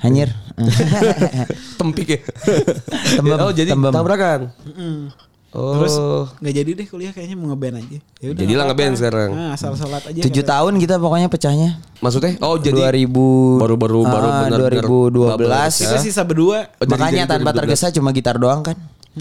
Hanyir. 0.00 0.28
Tempik 1.80 2.06
ya. 2.06 2.20
Tembem, 3.12 3.38
oh 3.40 3.50
jadi 3.50 3.70
tembem. 3.70 3.90
tabrakan. 3.90 4.40
Mm. 4.64 5.02
Oh. 5.54 5.78
Terus 5.78 5.94
nggak 6.42 6.54
jadi 6.54 6.70
deh 6.74 6.86
kuliah 6.90 7.12
kayaknya 7.14 7.38
mau 7.38 7.54
ngeband 7.54 7.78
aja. 7.78 7.98
Ya 8.18 8.26
udah. 8.34 8.40
Jadilah 8.42 8.64
ngeband 8.66 8.94
sekarang. 8.98 9.30
Ah, 9.38 9.50
asal 9.54 9.70
sholat 9.78 10.02
aja. 10.02 10.20
Tujuh 10.26 10.42
tahun 10.42 10.72
kita 10.82 10.98
pokoknya 10.98 11.30
pecahnya. 11.30 11.78
Maksudnya? 12.02 12.34
Oh 12.42 12.58
jadi 12.58 12.90
2000 12.90 13.62
baru-baru 13.62 14.00
baru 14.02 14.26
Ah, 14.26 14.38
benar-benar 14.50 14.82
2012. 14.82 15.30
bubble 15.30 15.46
Kita 15.46 15.94
pecah. 15.94 16.02
sisa 16.02 16.22
berdua. 16.26 16.58
Oh, 16.82 16.86
Makanya 16.90 17.22
dari 17.24 17.32
tanpa 17.38 17.50
2012. 17.54 17.58
tergesa 17.62 17.86
cuma 17.94 18.10
gitar 18.10 18.36
doang 18.42 18.66
kan. 18.66 18.74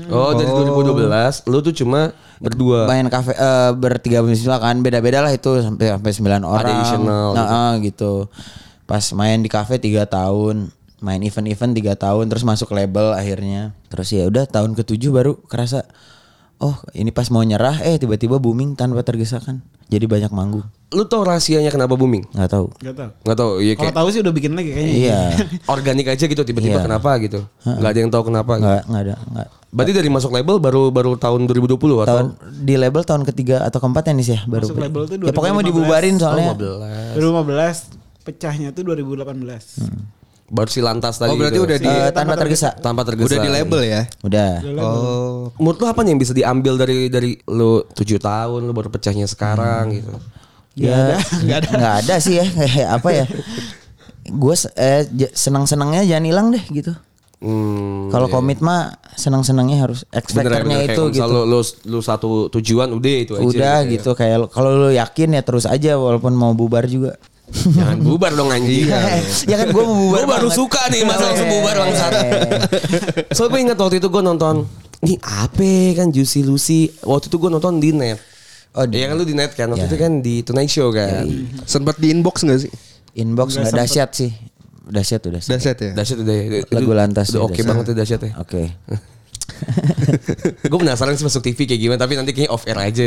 Oh, 0.09 0.33
dari 0.33 0.49
2012 0.49 1.45
lu 1.45 1.61
tuh 1.61 1.73
cuma 1.77 2.17
berdua. 2.41 2.89
Main 2.89 3.05
kafe 3.13 3.37
eh, 3.37 3.71
bertiga 3.77 4.25
bersama 4.25 4.57
kan 4.57 4.81
beda-beda 4.81 5.21
lah 5.21 5.29
itu 5.29 5.61
sampai 5.61 5.93
sampai 5.93 6.11
9 6.17 6.41
orang. 6.41 6.81
additional 6.81 7.37
Nah, 7.37 7.45
ah, 7.45 7.71
gitu. 7.77 8.25
Pas 8.89 9.05
main 9.13 9.37
di 9.37 9.53
kafe 9.53 9.77
3 9.77 10.09
tahun, 10.09 10.73
main 10.97 11.21
event-event 11.21 11.77
3 11.77 11.93
tahun 11.93 12.25
terus 12.25 12.41
masuk 12.41 12.73
label 12.73 13.13
akhirnya. 13.13 13.77
Terus 13.93 14.09
ya 14.09 14.25
udah 14.25 14.49
tahun 14.49 14.73
ke-7 14.73 15.13
baru 15.13 15.37
kerasa 15.45 15.85
oh, 16.63 16.75
ini 16.93 17.11
pas 17.11 17.27
mau 17.27 17.41
nyerah 17.41 17.83
eh 17.83 17.95
tiba-tiba 17.95 18.39
booming 18.39 18.73
tanpa 18.73 19.03
tergesa 19.03 19.37
kan. 19.37 19.59
Jadi 19.85 20.07
banyak 20.07 20.31
manggung. 20.31 20.63
Lu 20.89 21.03
tau 21.03 21.21
rahasianya 21.21 21.67
kenapa 21.67 21.93
booming? 21.93 22.23
nggak 22.31 22.49
tahu. 22.49 22.71
Gak 22.79 22.95
tau. 22.95 23.09
Nggak 23.21 23.37
tahu, 23.37 23.51
iya 23.59 23.73
Kalau 23.73 23.83
kayak 23.83 23.95
tahu 23.95 24.07
sih 24.09 24.19
udah 24.19 24.33
bikin 24.33 24.51
lagi 24.53 24.69
kayaknya. 24.71 24.95
Iya. 24.95 25.19
organik 25.75 26.07
aja 26.07 26.23
gitu 26.23 26.41
tiba-tiba 26.41 26.79
Iya. 26.79 26.83
kenapa 26.83 27.11
gitu. 27.19 27.39
Nggak 27.61 27.91
ada 27.91 27.99
yang 27.99 28.09
tahu 28.09 28.23
kenapa. 28.25 28.51
gitu. 28.55 28.63
Nggak 28.63 28.81
nggak 28.87 29.01
ada 29.03 29.15
nggak. 29.27 29.47
Berarti 29.69 29.91
dari 29.91 30.09
masuk 30.09 30.31
label 30.31 30.55
baru 30.57 30.83
baru 30.89 31.11
tahun 31.15 31.45
2020 31.45 31.75
atau 31.75 32.05
Tahun 32.05 32.27
di 32.57 32.73
label 32.73 33.01
tahun 33.03 33.23
ketiga 33.25 33.65
atau 33.65 33.77
keempat 33.77 34.03
ya 34.05 34.13
nih 34.13 34.25
sih 34.25 34.33
ya 34.33 34.41
baru. 34.45 34.65
Masuk 34.65 34.79
label 34.79 35.01
tuh 35.03 35.15
ya 35.19 35.33
pokoknya 35.33 35.53
mau 35.53 35.61
2015. 35.61 35.69
dibubarin 35.69 36.15
soalnya. 36.15 36.51
Oh, 36.53 36.57
15. 37.17 37.91
2015 37.91 38.23
pecahnya 38.23 38.69
tuh 38.71 38.81
2018. 38.87 40.22
Baru 40.45 40.67
si 40.67 40.79
lantas 40.79 41.17
tadi. 41.17 41.29
Oh 41.29 41.35
berarti 41.35 41.55
gitu. 41.55 41.65
udah 41.65 41.77
di 41.77 41.87
Eh, 41.87 42.11
tanpa 42.11 42.33
tergesa. 42.35 42.69
tanpa 42.75 43.01
tergesa. 43.03 43.25
udah 43.27 43.39
di 43.39 43.49
label 43.49 43.81
ya. 43.81 44.01
Udah. 44.21 44.51
Oh. 44.77 45.49
Menurut 45.57 45.77
lu 45.77 45.87
apa 45.87 45.99
nih 46.01 46.09
yang 46.11 46.21
bisa 46.21 46.31
diambil 46.31 46.73
dari 46.75 47.07
dari 47.07 47.31
lu 47.47 47.81
7 47.87 48.17
tahun 48.17 48.61
lu 48.61 48.71
baru 48.71 48.87
pecahnya 48.87 49.25
sekarang 49.25 49.89
Hmm. 49.89 49.95
gitu. 49.95 50.13
Ya 50.75 51.17
nggak 51.17 51.57
ada. 51.59 51.69
nggak 51.79 51.95
ada 52.01 52.15
sih 52.17 52.37
ya 52.37 52.45
kayak 52.45 52.89
apa 52.97 53.09
ya. 53.13 53.25
Gue 54.25 54.55
eh, 54.75 55.03
senang-senangnya 55.31 56.03
jangan 56.03 56.25
hilang 56.25 56.47
deh 56.49 56.63
gitu. 56.69 56.93
Hmm. 57.43 58.07
Kalau 58.07 58.31
komit 58.31 58.63
mah 58.63 58.95
senang-senangnya 59.11 59.83
harus. 59.83 60.07
Kayak 60.07 60.95
itu 60.95 61.03
gitu. 61.11 61.27
Lu, 61.27 61.43
lu, 61.43 61.59
lu 61.59 61.99
satu 61.99 62.47
tujuan 62.49 62.87
udah 62.89 63.15
itu 63.19 63.33
aja. 63.35 63.43
Udah 63.43 63.75
ya. 63.81 63.89
gitu 63.89 64.09
kayak 64.13 64.37
lo- 64.37 64.47
kalau 64.47 64.71
lu 64.77 64.89
yakin 64.89 65.35
ya 65.35 65.41
terus 65.41 65.67
aja 65.67 65.97
walaupun 65.97 66.31
mau 66.31 66.55
bubar 66.55 66.87
juga. 66.87 67.19
Jangan 67.77 67.97
bubar 67.99 68.31
dong 68.31 68.49
anjing. 68.49 68.89
ya 69.51 69.55
kan 69.55 69.67
gue 69.69 69.83
bubar. 69.83 70.19
Gue 70.19 70.27
baru 70.27 70.49
suka 70.49 70.89
nih 70.89 71.03
masa 71.03 71.29
langsung 71.29 71.47
bubar 71.47 71.75
bangsat. 71.77 72.11
so 73.37 73.45
gue 73.45 73.59
ingat 73.59 73.77
waktu 73.77 73.97
itu 73.97 74.07
gue 74.07 74.21
nonton 74.21 74.65
Nih 74.99 75.19
apa 75.19 75.67
kan 75.93 76.07
Juicy 76.09 76.41
Lucy 76.41 76.87
Waktu 77.01 77.27
itu 77.27 77.35
gue 77.35 77.49
nonton 77.49 77.75
di 77.75 77.91
net 77.91 78.17
Oh, 78.71 78.87
di- 78.87 78.97
Iya 78.97 79.11
kan 79.11 79.15
lu 79.15 79.23
di 79.23 79.35
net 79.35 79.51
kan 79.51 79.67
Waktu 79.67 79.83
Ya. 79.83 79.89
itu 79.89 79.97
kan 79.99 80.11
di 80.17 80.39
Tonight 80.41 80.71
Show 80.71 80.89
kan 80.89 81.27
Sempet 81.63 81.99
di 81.99 82.07
inbox 82.09 82.41
gak 82.41 82.57
sih? 82.57 82.71
Inbox 83.13 83.53
nggak 83.53 83.75
dahsyat 83.75 84.09
sih. 84.11 84.31
Dahsyat 84.83 85.21
udah. 85.23 85.39
dahsyat. 85.39 85.77
Ya. 85.77 85.91
Dahsyat 85.93 86.17
udah 86.19 86.35
Lagu 86.67 86.91
lantas 86.91 87.29
udah 87.29 87.35
ya, 87.35 87.41
Oke 87.41 87.51
dahsyat. 87.53 87.67
banget 87.69 87.83
tuh 87.85 87.95
dahsyat 87.95 88.21
ya 88.23 88.31
Oke. 88.39 88.61
Gue 90.71 90.79
penasaran 90.79 91.17
sih 91.17 91.25
masuk 91.25 91.41
TV 91.41 91.65
kayak 91.65 91.81
gimana 91.81 91.99
Tapi 92.01 92.13
nanti 92.17 92.31
kayaknya 92.31 92.51
off 92.53 92.65
air 92.69 92.79
aja. 92.79 93.05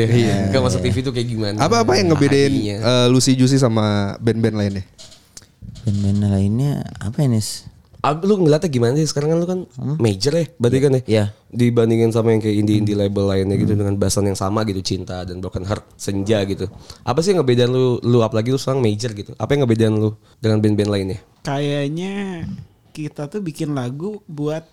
Gak 0.50 0.62
masuk 0.62 0.80
TV 0.82 0.96
tuh 1.02 1.12
kayak 1.14 1.28
gimana? 1.28 1.56
Apa-apa 1.62 1.98
yang 1.98 2.12
ngebedain 2.12 2.52
eh, 2.52 3.06
Lucy 3.10 3.38
Juicy 3.38 3.58
sama 3.60 4.16
band-band 4.20 4.56
lainnya? 4.58 4.84
Band-band 5.86 6.20
lainnya 6.26 6.72
apa 6.98 7.22
ya 7.22 7.28
Nis? 7.30 7.66
Lu 8.06 8.38
ngeliatnya 8.38 8.70
gimana 8.70 8.94
sih? 8.94 9.06
Sekarang 9.10 9.34
kan 9.34 9.38
lu 9.42 9.46
kan 9.50 9.60
major 9.98 10.30
ya 10.38 10.46
Berarti 10.62 10.78
kan 10.78 10.90
ya? 10.94 11.02
Iya. 11.06 11.24
Dibandingin 11.50 12.14
sama 12.14 12.30
yang 12.30 12.42
kayak 12.42 12.56
indie-indie 12.62 12.94
label 12.94 13.26
lainnya 13.26 13.56
gitu 13.58 13.74
Dengan 13.74 13.98
bahasan 13.98 14.30
yang 14.30 14.38
sama 14.38 14.62
gitu 14.62 14.78
Cinta 14.78 15.26
dan 15.26 15.42
Broken 15.42 15.66
Heart 15.66 15.98
Senja 15.98 16.38
gitu. 16.46 16.70
Apa 17.02 17.18
sih 17.22 17.34
yang 17.34 17.42
ngebedain 17.42 17.70
lu 17.70 17.98
Lu 18.06 18.22
apalagi 18.22 18.54
lu 18.54 18.58
sekarang 18.62 18.78
major 18.82 19.10
gitu? 19.10 19.34
Apa 19.34 19.58
yang 19.58 19.66
ngebedain 19.66 19.94
lu 19.94 20.14
Dengan 20.38 20.62
band-band 20.62 20.90
lainnya? 20.90 21.18
Kayaknya 21.42 22.46
kita 22.94 23.28
tuh 23.28 23.44
bikin 23.44 23.76
lagu 23.76 24.24
buat 24.24 24.64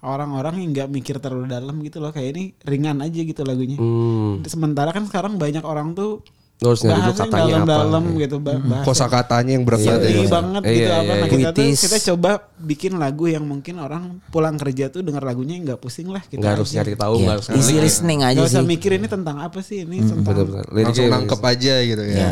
orang-orang 0.00 0.54
yang 0.58 0.70
nggak 0.72 0.88
mikir 0.90 1.16
terlalu 1.16 1.46
dalam 1.46 1.76
gitu 1.80 1.98
loh. 1.98 2.10
Kayak 2.10 2.28
ini 2.32 2.44
ringan 2.60 2.98
aja 2.98 3.16
gitu 3.18 3.42
lagunya. 3.42 3.76
Hmm 3.76 4.44
Sementara 4.44 4.90
kan 4.90 5.04
sekarang 5.04 5.36
banyak 5.36 5.60
orang 5.60 5.92
tuh 5.92 6.20
harus 6.56 6.80
nyari 6.80 6.96
dulu 7.02 7.12
katanya 7.12 7.36
apa 7.36 7.44
dalam-dalam 7.68 8.04
gitu 8.16 8.36
bah- 8.38 8.56
bahasa 8.58 8.80
Kosa 8.82 9.06
katanya 9.06 9.52
yang 9.52 9.62
berat 9.62 9.76
Iya, 9.76 9.84
banget 9.86 10.00
tinggi 10.02 10.16
ya. 10.16 10.30
banget 10.32 10.62
Iya, 10.62 10.72
gitu 10.72 10.80
iya, 10.80 10.88
apa. 10.88 11.04
iya. 11.04 11.12
Nah 11.12 11.28
kita 11.28 11.48
tuh 11.52 11.66
kita 11.76 11.98
coba 12.06 12.30
bikin 12.56 12.92
lagu 12.96 13.24
yang 13.26 13.44
mungkin 13.44 13.74
orang 13.76 14.02
pulang 14.26 14.56
kerja 14.56 14.88
tuh 14.88 15.04
denger 15.04 15.20
lagunya 15.20 15.60
nggak 15.60 15.76
pusing 15.76 16.08
lah 16.08 16.22
kita 16.22 16.40
Nggak 16.40 16.52
harus 16.54 16.68
aja. 16.70 16.76
nyari 16.80 16.94
tahu 16.94 17.12
Iya, 17.12 17.20
nggak 17.20 17.34
harus 17.36 17.46
Easy 17.52 17.76
listening 17.76 18.20
aja 18.22 18.32
Nggak 18.34 18.48
usah 18.48 18.62
sih. 18.64 18.70
mikir 18.72 18.90
ini 18.94 19.04
tentang 19.06 19.36
apa 19.36 19.58
sih 19.60 19.84
ini 19.84 19.96
tentang 20.00 20.24
Bener-bener 20.24 20.64
Langsung 20.64 20.80
Liriknya- 20.96 21.12
nangkep 21.12 21.40
aja 21.44 21.74
gitu 21.82 22.04
ya. 22.08 22.28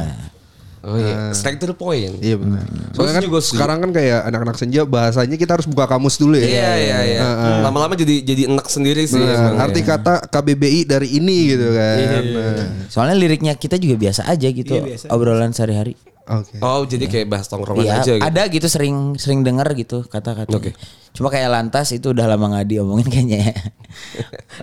Oh 0.84 1.00
iya 1.00 1.32
Straight 1.32 1.56
to 1.64 1.72
the 1.72 1.76
point 1.76 2.20
Iya 2.20 2.36
benar. 2.36 2.60
Terus 2.68 2.92
Soalnya 2.92 3.14
kan 3.16 3.24
juga 3.24 3.40
sekarang 3.40 3.78
kan 3.80 3.90
kayak 3.96 4.20
anak-anak 4.28 4.56
senja 4.60 4.84
bahasanya 4.84 5.36
kita 5.40 5.56
harus 5.56 5.64
buka 5.64 5.88
kamus 5.88 6.20
dulu 6.20 6.36
ya. 6.36 6.44
Iya 6.44 6.70
iya 6.76 6.98
iya 7.08 7.20
Lama-lama 7.64 7.96
jadi 7.96 8.20
jadi 8.20 8.52
enak 8.52 8.68
sendiri 8.68 9.08
sih 9.08 9.20
Nah, 9.20 9.64
arti 9.64 9.80
kata 9.80 10.28
KBBI 10.28 10.84
dari 10.84 11.16
ini 11.16 11.56
gitu 11.56 11.72
kan. 11.72 11.96
Nah, 12.04 12.68
Soalnya 12.92 13.16
liriknya 13.16 13.56
kita 13.56 13.80
juga 13.80 13.96
biasa 13.96 14.28
aja 14.28 14.48
gitu. 14.52 14.76
Iya, 14.76 14.84
biasa. 14.94 15.06
Obrolan 15.10 15.50
sehari-hari. 15.56 15.96
Oke. 16.26 16.56
Oh 16.58 16.82
jadi 16.82 17.04
kayak 17.04 17.28
bahas 17.28 17.46
tongkrongan 17.46 17.84
Iya, 17.84 17.94
aja 17.98 18.12
gitu 18.14 18.24
ada 18.24 18.42
gitu 18.46 18.66
sering 18.66 18.96
sering 19.14 19.40
denger 19.40 19.68
gitu 19.74 20.02
kata-kata. 20.02 20.48
Oke. 20.50 20.72
Cuma 21.12 21.28
kayak 21.28 21.46
lantas 21.48 21.92
itu 21.92 22.10
udah 22.10 22.24
lama 22.26 22.48
nggak 22.50 22.66
diomongin 22.66 23.04
kayaknya. 23.06 23.52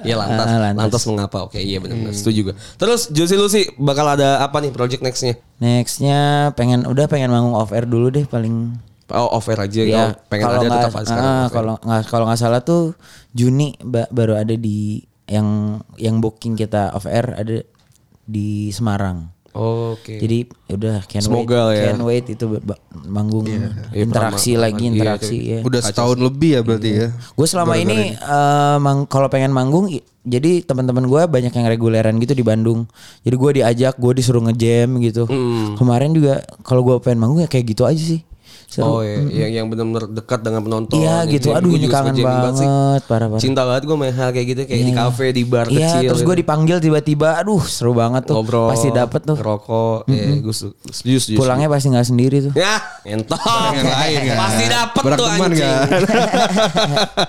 Iya 0.02 0.16
lantas, 0.18 0.46
Ah, 0.46 0.60
lantas 0.60 0.84
lantas. 0.90 1.04
mengapa? 1.06 1.38
Oke 1.42 1.58
iya 1.58 1.78
benar-benar 1.78 2.12
setuju 2.12 2.52
gue. 2.52 2.56
Terus 2.76 3.08
Josie 3.10 3.36
Lucy 3.36 3.62
bakal 3.76 4.08
ada 4.10 4.40
apa 4.40 4.58
nih 4.58 4.72
project 4.72 5.00
nextnya? 5.00 5.38
Nextnya 5.58 6.20
pengen 6.52 6.84
udah 6.84 7.06
pengen 7.06 7.30
manggung 7.30 7.54
off 7.54 7.70
air 7.70 7.86
dulu 7.86 8.10
deh 8.10 8.26
paling. 8.26 8.76
Oh 9.08 9.30
off 9.32 9.48
air 9.48 9.60
aja, 9.62 9.82
kalau 9.82 10.10
pengen 10.28 10.44
kalau 10.44 10.56
ada 10.56 10.64
nggak- 10.64 10.82
tetap 10.82 10.94
aja 10.94 11.06
sekarang. 11.06 11.28
ah, 11.28 11.48
kalau 11.48 11.74
nggak 11.78 12.02
kalau 12.08 12.26
nggak 12.26 12.40
salah 12.40 12.62
tuh 12.62 12.96
Juni 13.30 13.76
ba- 13.80 14.08
baru 14.10 14.36
ada 14.36 14.52
di 14.52 15.00
yang 15.26 15.48
yang 15.96 16.18
booking 16.18 16.56
kita 16.56 16.92
off 16.92 17.06
air 17.06 17.30
ada 17.30 17.64
di 18.22 18.48
Semarang. 18.70 19.31
Oke. 19.52 20.16
Jadi 20.16 20.48
udah 20.70 21.04
can 21.04 21.20
Semoga 21.20 21.68
wait, 21.68 21.78
ya. 21.78 21.84
can 21.92 22.02
wait 22.02 22.26
itu 22.26 22.46
manggung 23.04 23.44
Iya, 23.44 23.68
interaksi 24.00 24.56
pertama- 24.56 24.64
lagi 24.64 24.84
interaksi 24.88 25.38
ya. 25.38 25.60
Udah 25.62 25.80
setahun 25.84 26.18
lebih 26.18 26.50
ya 26.56 26.62
berarti 26.64 26.90
ya. 26.90 27.08
Gue 27.12 27.48
selama 27.48 27.76
ini 27.76 28.16
eh, 28.16 28.78
mang- 28.80 29.04
kalau 29.06 29.28
pengen 29.28 29.52
manggung, 29.52 29.92
jadi 30.22 30.64
teman-teman 30.64 31.04
gue 31.04 31.22
banyak 31.28 31.52
yang 31.52 31.68
reguleran 31.68 32.16
gitu 32.18 32.32
di 32.32 32.42
Bandung. 32.42 32.88
Jadi 33.22 33.36
gue 33.36 33.52
diajak, 33.60 33.94
gue 33.96 34.12
disuruh 34.16 34.40
ngejam 34.42 35.00
gitu. 35.00 35.28
Hmm. 35.28 35.76
Kemarin 35.76 36.12
juga 36.12 36.40
kalau 36.62 36.82
gue 36.82 36.96
pengen 37.00 37.20
manggung 37.20 37.42
ya 37.42 37.48
kayak 37.48 37.66
gitu 37.68 37.84
aja 37.84 38.00
sih. 38.00 38.24
Seru. 38.66 38.88
Oh 38.88 39.00
iya, 39.00 39.20
yang 39.44 39.52
yang 39.54 39.66
benar-benar 39.68 40.08
dekat 40.08 40.40
dengan 40.40 40.62
penonton. 40.62 40.96
Iya 40.96 41.28
gitu. 41.28 41.52
yang 41.52 41.60
Aduh 41.60 41.76
juga 41.76 41.92
kangen 41.98 42.14
sih. 42.14 42.24
banget, 42.24 43.02
parah 43.04 43.28
parah. 43.28 43.42
Cinta 43.42 43.62
banget 43.62 43.84
gue 43.84 43.96
main 43.96 44.12
hal 44.12 44.30
kayak 44.30 44.48
gitu 44.48 44.62
kayak 44.64 44.82
di 44.82 44.94
kafe, 44.94 45.26
di 45.30 45.44
bar 45.44 45.68
Iya, 45.68 45.76
kecil. 45.92 46.08
terus 46.08 46.22
gue 46.22 46.30
gitu. 46.30 46.42
dipanggil 46.42 46.78
tiba-tiba, 46.80 47.36
aduh 47.36 47.60
seru 47.62 47.92
banget 47.92 48.24
tuh. 48.24 48.36
ngobrol, 48.38 48.72
Pasti 48.72 48.88
dapet 48.90 49.22
tuh. 49.22 49.36
Rokok, 49.36 50.08
ya 50.08 50.24
gue 50.38 50.52
su- 50.52 50.72
setuju, 50.84 51.18
setuju. 51.20 51.38
Pulangnya 51.38 51.68
pasti 51.68 51.88
nggak 51.90 52.08
sendiri 52.08 52.38
tuh. 52.42 52.54
Ya, 52.54 52.80
entok. 53.04 53.44
yang 53.74 53.88
lain 53.90 54.20
kan. 54.26 54.38
Pasti 54.40 54.66
dapet 54.66 55.02
tuh 55.14 55.28
anjing. 55.28 55.60
kan. 55.82 55.90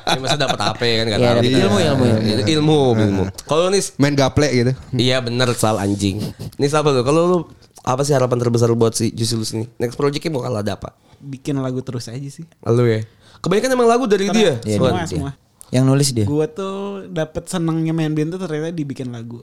ya, 0.07 0.19
masa 0.19 0.37
dapet 0.37 0.59
apa 0.61 0.83
ya 0.83 0.95
kan? 0.95 1.07
Gak 1.09 1.19
Iya, 1.19 1.29
tahu. 1.29 1.43
ilmu, 1.43 1.59
ilmu, 1.59 1.79
ilmu. 1.81 2.05
Iya, 2.23 2.45
Ilmu, 2.53 2.79
ilmu. 2.95 3.25
Kalau 3.43 3.67
nih, 3.67 3.83
Main 3.97 4.15
gaple 4.15 4.47
gitu. 4.49 4.73
iya 4.95 5.19
bener 5.19 5.49
sal 5.55 5.77
anjing. 5.77 6.23
Nih 6.55 6.69
apa 6.69 6.89
tuh? 6.89 7.03
Kalau 7.03 7.21
lu 7.25 7.39
apa 7.81 8.03
sih 8.03 8.13
harapan 8.13 8.39
terbesar 8.39 8.71
buat 8.73 8.93
si 8.93 9.11
Juicy 9.11 9.35
Lucy 9.35 9.53
ini? 9.57 9.67
Next 9.77 9.97
projectnya 9.97 10.31
mau 10.31 10.41
kalah 10.41 10.61
ada 10.61 10.75
apa? 10.75 10.95
Bikin 11.23 11.57
lagu 11.63 11.79
terus 11.81 12.11
aja 12.11 12.29
sih. 12.29 12.45
Lalu 12.67 12.83
ya. 12.99 13.01
Kebanyakan 13.39 13.71
emang 13.79 13.89
lagu 13.89 14.05
dari 14.11 14.27
dia. 14.31 14.59
Iya, 14.67 14.77
semua 14.79 14.91
dia. 14.93 15.07
semua. 15.07 15.31
Yang 15.73 15.85
nulis 15.89 16.09
dia. 16.13 16.27
Gue 16.27 16.47
tuh 16.51 17.07
dapet 17.09 17.49
senangnya 17.49 17.95
main 17.95 18.13
band 18.13 18.37
tuh 18.37 18.41
ternyata 18.43 18.75
dibikin 18.75 19.09
lagu. 19.15 19.41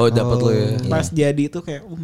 Oh 0.00 0.08
dapat 0.10 0.36
lo 0.40 0.50
ya. 0.50 0.80
Pas 0.90 1.06
jadi 1.12 1.42
itu 1.48 1.60
kayak 1.62 1.86
um, 1.86 2.02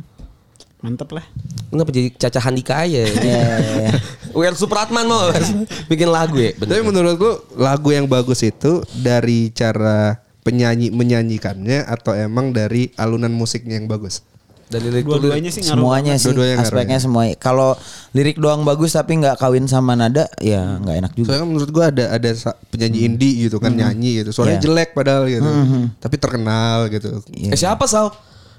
Mantep 0.85 1.17
lah. 1.17 1.25
Kenapa 1.73 1.91
jadi 1.97 2.13
Caca 2.13 2.41
Handika 2.45 2.85
aja? 2.85 3.09
Iya, 3.09 3.45
iya. 3.57 3.91
Wir 4.37 4.53
Supratman 4.53 5.09
mau 5.09 5.33
bikin 5.91 6.13
lagu 6.13 6.37
ya? 6.37 6.53
Tapi 6.53 6.85
menurut 6.85 7.17
lu 7.17 7.33
lagu 7.57 7.89
yang 7.89 8.05
bagus 8.05 8.45
itu 8.45 8.85
dari 8.93 9.49
cara 9.49 10.21
penyanyi 10.45 10.93
menyanyikannya 10.93 11.89
atau 11.89 12.13
emang 12.13 12.53
dari 12.53 12.93
alunan 13.01 13.33
musiknya 13.33 13.81
yang 13.81 13.89
bagus? 13.89 14.21
Dari 14.67 14.87
lirik 14.87 15.05
Dua-duanya 15.05 15.49
sih 15.49 15.61
ngaruh. 15.61 15.77
semuanya 15.77 16.15
sih 16.15 16.31
ngaruh 16.31 16.59
aspeknya 16.59 16.97
ya. 16.97 17.03
semuanya. 17.03 17.35
Kalau 17.37 17.77
lirik 18.11 18.37
doang 18.37 18.63
bagus 18.63 18.93
tapi 18.93 19.17
nggak 19.17 19.37
kawin 19.37 19.65
sama 19.65 19.95
nada 19.95 20.27
ya 20.39 20.79
nggak 20.79 20.97
enak 20.99 21.13
juga. 21.15 21.29
Soalnya 21.31 21.47
menurut 21.47 21.71
gua 21.71 21.85
ada 21.89 22.05
ada 22.11 22.31
sa- 22.33 22.57
penyanyi 22.69 23.05
indie 23.05 23.35
gitu 23.43 23.57
kan 23.57 23.71
nyanyi 23.71 24.21
gitu. 24.21 24.33
Suaranya 24.33 24.57
Iya. 24.57 24.65
jelek 24.65 24.91
padahal 24.93 25.25
gitu. 25.27 25.51
Tapi 25.95 26.15
terkenal 26.17 26.89
gitu. 26.89 27.21
Eh, 27.31 27.55
siapa 27.55 27.85
Sal? 27.85 28.11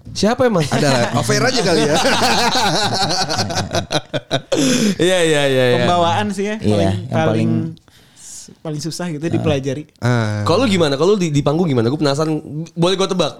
Siapa 0.08 0.46
emang? 0.46 0.62
Ada. 0.64 1.18
Over 1.18 1.42
aja 1.50 1.62
kali 1.64 1.82
ya. 1.84 1.96
Iya 4.98 5.18
iya 5.22 5.42
iya. 5.44 5.64
iya. 5.68 5.78
Pembawaan 5.82 6.28
sih 6.30 6.46
ya. 6.46 6.56
Iya, 6.58 6.70
paling, 6.72 6.94
yang 7.02 7.10
paling 7.12 7.28
paling- 7.28 7.85
paling 8.66 8.82
susah 8.82 9.14
gitu 9.14 9.22
dipelajari. 9.22 9.86
ah. 10.02 10.42
Kalau 10.42 10.66
lu 10.66 10.68
gimana? 10.68 10.98
Kalau 10.98 11.14
lu 11.14 11.22
di, 11.22 11.30
di 11.30 11.46
panggung 11.46 11.70
gimana? 11.70 11.86
Gue 11.88 12.02
penasaran. 12.02 12.42
Boleh 12.74 12.98
gue 12.98 13.06
tebak. 13.06 13.38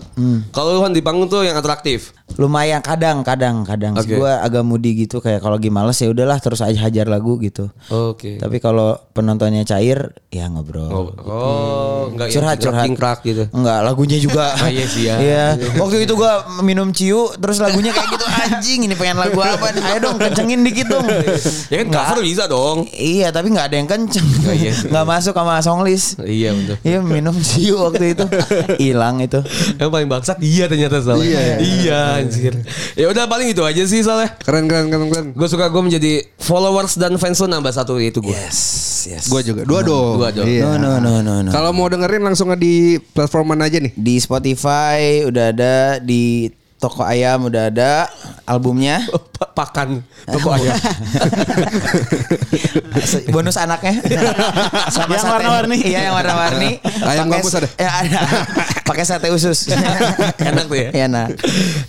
Kalau 0.54 0.70
lu 0.78 0.80
kan 0.86 0.94
di 0.94 1.02
panggung 1.02 1.26
tuh 1.26 1.42
yang 1.42 1.58
atraktif. 1.58 2.14
Lumayan 2.36 2.82
kadang 2.82 3.22
kadang 3.22 3.62
kadang 3.64 3.94
sih 4.02 4.18
gua 4.18 4.42
agak 4.42 4.66
moody 4.66 5.06
gitu 5.06 5.22
kayak 5.22 5.40
kalau 5.40 5.56
lagi 5.56 5.70
males 5.70 5.94
ya 5.96 6.10
udahlah 6.10 6.36
terus 6.42 6.60
aja 6.60 6.76
hajar 6.84 7.06
lagu 7.08 7.38
gitu. 7.40 7.70
Oke. 7.88 8.42
Tapi 8.42 8.58
kalau 8.60 8.98
penontonnya 9.14 9.62
cair 9.64 10.10
ya 10.34 10.50
ngobrol. 10.50 10.90
Oh, 10.90 11.06
oh 11.22 12.02
enggak 12.12 12.34
curhat 12.34 12.58
curhat 12.60 12.90
krak 12.92 13.20
gitu. 13.24 13.46
Enggak, 13.54 13.80
lagunya 13.82 14.18
juga. 14.20 14.46
Ah, 14.66 14.74
iya 14.74 14.86
sih 14.90 15.06
ya. 15.06 15.16
Iya. 15.22 15.46
Waktu 15.78 16.10
itu 16.10 16.18
gua 16.18 16.44
minum 16.66 16.90
ciu 16.90 17.30
terus 17.38 17.62
lagunya 17.62 17.94
kayak 17.94 18.18
gitu 18.18 18.26
anjing 18.26 18.80
ini 18.90 18.96
pengen 18.98 19.22
lagu 19.22 19.38
apa 19.40 19.72
nih? 19.72 19.82
Ayo 19.86 19.98
dong 20.10 20.18
kencengin 20.18 20.60
dikit 20.66 20.88
dong. 20.92 21.06
Ya 21.70 21.86
kan 21.86 21.88
cover 21.94 22.20
bisa 22.26 22.50
dong. 22.50 22.90
Iya, 22.90 23.30
tapi 23.30 23.54
nggak 23.54 23.70
ada 23.70 23.76
yang 23.78 23.88
kenceng. 23.88 24.26
Oh, 24.50 24.54
iya 24.54 24.74
masuk 25.16 25.32
sama 25.32 25.64
songlist. 25.64 26.20
Iya 26.20 26.52
betul. 26.52 26.76
Iya 26.84 27.00
minum 27.00 27.36
ciu 27.40 27.80
waktu 27.80 28.12
itu 28.12 28.26
hilang 28.84 29.24
itu. 29.24 29.40
Yang 29.80 29.90
paling 29.90 30.08
bangsat 30.12 30.38
dia 30.44 30.68
ternyata 30.68 31.00
salah. 31.00 31.24
Iya. 31.24 31.42
iya 31.64 32.00
anjir. 32.20 32.54
Ya 33.00 33.08
udah 33.08 33.26
paling 33.32 33.56
itu 33.56 33.64
aja 33.64 33.84
sih 33.88 34.04
soalnya. 34.04 34.36
Keren 34.44 34.68
keren 34.68 34.92
keren 34.92 35.08
keren. 35.08 35.28
Gue 35.32 35.48
suka 35.48 35.72
gue 35.72 35.82
menjadi 35.82 36.28
followers 36.36 37.00
dan 37.00 37.16
fans 37.16 37.40
lu 37.40 37.48
nambah 37.48 37.72
satu 37.72 37.96
itu 37.98 38.20
gue. 38.20 38.36
Yes, 38.36 38.60
yes. 39.08 39.24
Gua 39.32 39.40
juga. 39.40 39.64
Dua 39.64 39.82
dong. 39.82 40.20
Dua 40.20 40.30
dong. 40.36 40.46
Iya. 40.46 40.76
No 40.76 40.76
no 40.76 40.92
no 41.00 41.14
no 41.24 41.34
no. 41.48 41.50
Kalau 41.50 41.72
mau 41.72 41.88
dengerin 41.88 42.22
langsung 42.22 42.52
di 42.60 43.00
platform 43.16 43.56
mana 43.56 43.72
aja 43.72 43.80
nih? 43.80 43.96
Di 43.96 44.16
Spotify 44.20 45.24
udah 45.24 45.56
ada, 45.56 45.76
di 46.04 46.52
toko 46.86 47.02
ayam 47.02 47.44
udah 47.44 47.68
ada 47.68 48.08
albumnya. 48.46 49.02
Pa- 49.36 49.52
Pakan 49.52 50.00
toko 50.24 50.48
ayam. 50.54 50.72
Bonus 53.34 53.58
anaknya. 53.58 53.94
Sama 54.90 55.16
Yang 55.16 55.26
warna-warni. 55.28 55.78
Iya, 55.82 56.00
yang 56.08 56.16
warna-warni. 56.16 56.70
Ayam 57.02 57.26
kampus 57.28 57.54
ada? 57.58 57.68
Ya, 57.76 57.92
ada. 58.04 58.20
Pakai 58.88 59.04
sate 59.04 59.28
usus. 59.34 59.68
Enak 60.40 60.66
tuh 60.70 60.78
ya. 60.78 60.90
Iya, 60.94 61.04
Enak. 61.10 61.28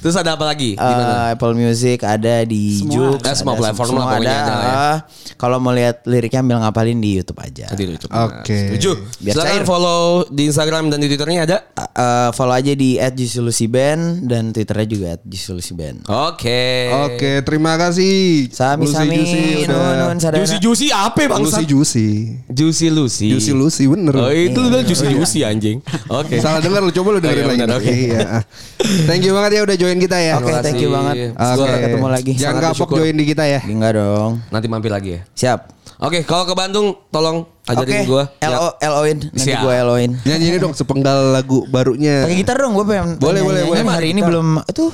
Terus 0.00 0.16
ada 0.16 0.34
apa 0.34 0.42
lagi? 0.42 0.74
Di 0.74 0.80
mana? 0.80 1.28
Eh, 1.28 1.32
Apple 1.36 1.54
Music 1.54 2.00
ada 2.02 2.42
di 2.42 2.80
Semua. 2.80 2.94
Joox, 3.14 3.20
Ah, 3.22 3.34
semua 3.36 3.52
ada, 3.52 3.60
platform 3.60 3.88
semua 3.92 4.04
ada 4.08 4.24
ya. 4.24 4.90
Kalau 5.36 5.56
mau 5.58 5.70
lihat 5.70 6.00
liriknya 6.04 6.40
ambil 6.40 6.56
ngapalin 6.64 6.96
di 6.96 7.20
YouTube 7.20 7.36
aja. 7.38 7.68
Dulu, 7.68 7.92
coba. 8.00 8.40
Oke. 8.40 8.56
Setuju. 8.72 8.90
Biar 9.20 9.34
Silakan 9.36 9.52
cair. 9.52 9.64
follow 9.66 10.00
di 10.26 10.42
Instagram 10.48 10.84
dan 10.88 10.98
di 10.98 11.06
Twitternya 11.06 11.40
ada. 11.44 11.56
Eh, 11.76 12.30
follow 12.32 12.54
aja 12.54 12.72
di 12.72 12.96
@jusulusiben 12.96 14.24
dan 14.24 14.50
Twitternya 14.50 14.85
juga 14.86 15.18
@jusulusiben. 15.26 16.00
Oke. 16.06 16.90
Oke, 17.06 17.42
terima 17.42 17.74
kasih. 17.76 18.48
Sami-sami, 18.48 19.18
Juicy 19.20 19.66
udah. 19.66 20.14
Juicy 20.16 20.56
Juicy 20.62 20.86
apa 20.94 21.26
bang? 21.26 21.42
Lucy 21.42 21.64
Juicy. 21.66 22.08
Juicy 22.48 22.86
Lucy. 22.88 23.28
Juicy 23.34 23.52
Lucy 23.52 23.84
bener. 23.90 24.14
Oh 24.16 24.30
itu 24.32 24.56
lu 24.56 24.70
bilang 24.72 24.86
Juicy 24.86 25.06
Juicy 25.12 25.40
anjing. 25.44 25.78
Oke. 26.08 26.38
Salah 26.40 26.64
dengar 26.64 26.80
lu 26.80 26.94
coba 26.94 27.08
lu 27.14 27.20
dengerin 27.20 27.44
Oh, 27.46 27.54
iya, 27.54 27.66
lagi. 27.66 27.76
oke. 27.78 27.92
Iya. 27.92 28.28
Thank 29.06 29.22
you 29.26 29.32
banget 29.36 29.50
ya 29.58 29.60
udah 29.66 29.76
join 29.76 29.98
kita 30.00 30.16
ya. 30.18 30.34
Oke, 30.40 30.52
thank 30.64 30.80
you 30.80 30.90
banget. 30.90 31.34
Oke. 31.34 31.58
Sampai 31.60 31.80
ketemu 31.84 32.06
lagi. 32.08 32.32
Jangan 32.34 32.54
Sangat 32.62 32.72
kapok 32.74 32.88
join 32.96 33.14
di 33.14 33.24
kita 33.28 33.44
ya. 33.44 33.60
Enggak 33.66 33.92
dong. 34.00 34.32
Nanti 34.48 34.66
mampir 34.70 34.90
lagi 34.90 35.10
ya. 35.18 35.20
Siap. 35.36 35.75
Oke, 35.96 36.28
kalau 36.28 36.44
ke 36.44 36.52
Bandung 36.52 36.92
tolong 37.08 37.48
ajarin 37.64 38.04
Oke, 38.04 38.08
gua. 38.08 38.24
LO 38.44 38.68
LO-in 38.76 39.18
nanti 39.32 39.52
gue 39.56 39.74
LO-in. 39.80 40.12
Nyanyi 40.28 40.46
ini 40.52 40.58
dong 40.60 40.76
sepenggal 40.76 41.32
lagu 41.32 41.64
barunya. 41.72 42.28
Pakai 42.28 42.36
gitar 42.36 42.60
dong 42.60 42.76
gue 42.76 42.84
pengen. 42.84 43.16
Boleh, 43.16 43.40
boleh, 43.40 43.62
boleh. 43.64 43.80
Hari 43.88 44.08
ini 44.12 44.20
belum 44.20 44.60
itu 44.68 44.92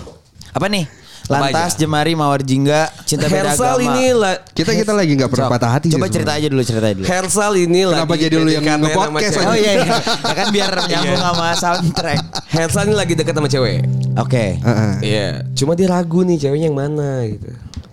apa 0.54 0.66
nih? 0.70 0.86
Lantas? 1.30 1.78
Jemari, 1.78 2.12
Mawar 2.18 2.42
Jingga, 2.42 2.90
Cinta 3.06 3.30
Beda 3.30 3.54
Hersal 3.54 3.78
Agama. 3.78 3.94
ini 3.94 4.06
lah. 4.10 4.34
Kita 4.42 4.74
kita 4.74 4.92
lagi 4.92 5.12
nggak 5.14 5.30
pernah 5.30 5.48
patah 5.54 5.70
hati 5.70 5.86
Coba 5.94 6.10
cerita 6.10 6.34
aja 6.34 6.46
dulu, 6.50 6.62
cerita 6.66 6.86
aja 6.90 6.96
dulu. 6.98 7.06
Hersal 7.06 7.52
ini 7.62 7.80
Kenapa 7.86 8.12
lagi 8.14 8.22
jadi 8.26 8.36
lu 8.42 8.50
yang 8.50 8.64
nge-podcast 8.66 9.32
cewek. 9.38 9.46
Oh 9.46 9.56
iya, 9.56 9.72
iya. 9.80 9.92
Ya 10.30 10.34
kan 10.34 10.46
biar 10.50 10.72
nyambung 10.90 11.22
sama 11.22 11.46
soundtrack. 11.56 12.20
Hersal 12.50 12.82
ini 12.90 12.94
lagi 12.98 13.12
deket 13.14 13.34
sama 13.38 13.48
cewek. 13.48 13.78
Oke. 14.18 14.44
Heeh. 14.60 14.92
Iya. 15.02 15.28
Cuma 15.54 15.72
dia 15.78 15.86
ragu 15.88 16.26
nih 16.26 16.36
ceweknya 16.42 16.66
yang 16.70 16.78
mana 16.78 17.26
gitu. 17.30 17.48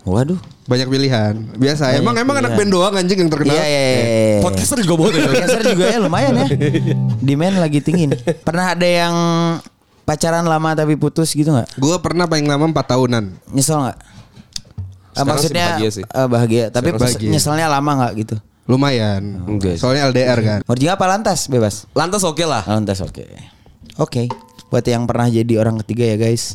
Waduh. 0.09 0.39
Banyak 0.69 0.86
pilihan. 0.86 1.34
Biasa. 1.58 1.97
Emang 1.97 2.13
emang 2.13 2.38
anak 2.38 2.53
band 2.53 2.69
doang 2.69 2.93
anjing 2.93 3.17
yang 3.17 3.32
terkenal. 3.34 3.58
Iya, 3.58 3.65
iya, 3.65 3.82
iya, 3.82 3.93
iya. 4.05 4.39
Podcaster 4.39 4.77
juga 4.77 4.95
boleh. 5.01 5.17
Podcaster 5.25 5.63
juga 5.65 5.86
ya 5.89 5.97
lumayan 5.97 6.34
ya. 6.38 6.47
Demand 7.17 7.58
lagi 7.58 7.82
tinggi 7.82 8.05
nih. 8.05 8.19
Pernah 8.47 8.77
ada 8.77 8.86
yang 8.86 9.15
pacaran 10.05 10.45
lama 10.45 10.77
tapi 10.77 10.93
putus 10.93 11.34
gitu 11.34 11.49
nggak? 11.49 11.73
Gue 11.75 11.97
pernah 11.97 12.29
paling 12.29 12.45
lama 12.45 12.69
4 12.69 12.86
tahunan. 12.86 13.23
Nyesel 13.49 13.82
nggak? 13.82 13.97
Ah, 13.97 15.25
Sekarang 15.25 15.25
sih 15.25 15.29
maksudnya 15.49 15.65
bahagia 15.67 15.89
sih. 15.91 16.03
eh, 16.05 16.27
bahagia, 16.29 16.63
tapi 16.69 16.89
bahagia. 16.93 17.29
nyeselnya 17.29 17.67
lama 17.67 17.91
nggak 17.97 18.13
gitu? 18.15 18.36
Lumayan. 18.65 19.23
Enggak 19.43 19.73
sih. 19.75 19.82
Soalnya 19.82 20.05
LDR 20.08 20.39
kan. 20.39 20.60
Marjing 20.63 20.89
apa 20.89 21.05
lantas 21.10 21.49
bebas? 21.49 21.89
Lantas 21.91 22.21
oke 22.21 22.45
lah. 22.45 22.62
Lantas 22.63 23.01
oke. 23.01 23.25
Oke. 23.97 24.29
Buat 24.69 24.86
yang 24.86 25.10
pernah 25.10 25.25
jadi 25.25 25.53
orang 25.58 25.82
ketiga 25.82 26.05
ya 26.05 26.17
guys. 26.21 26.53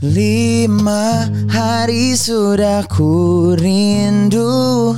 Lima 0.00 1.28
hari 1.52 2.16
sudah 2.16 2.88
ku 2.88 3.52
rindu. 3.52 4.96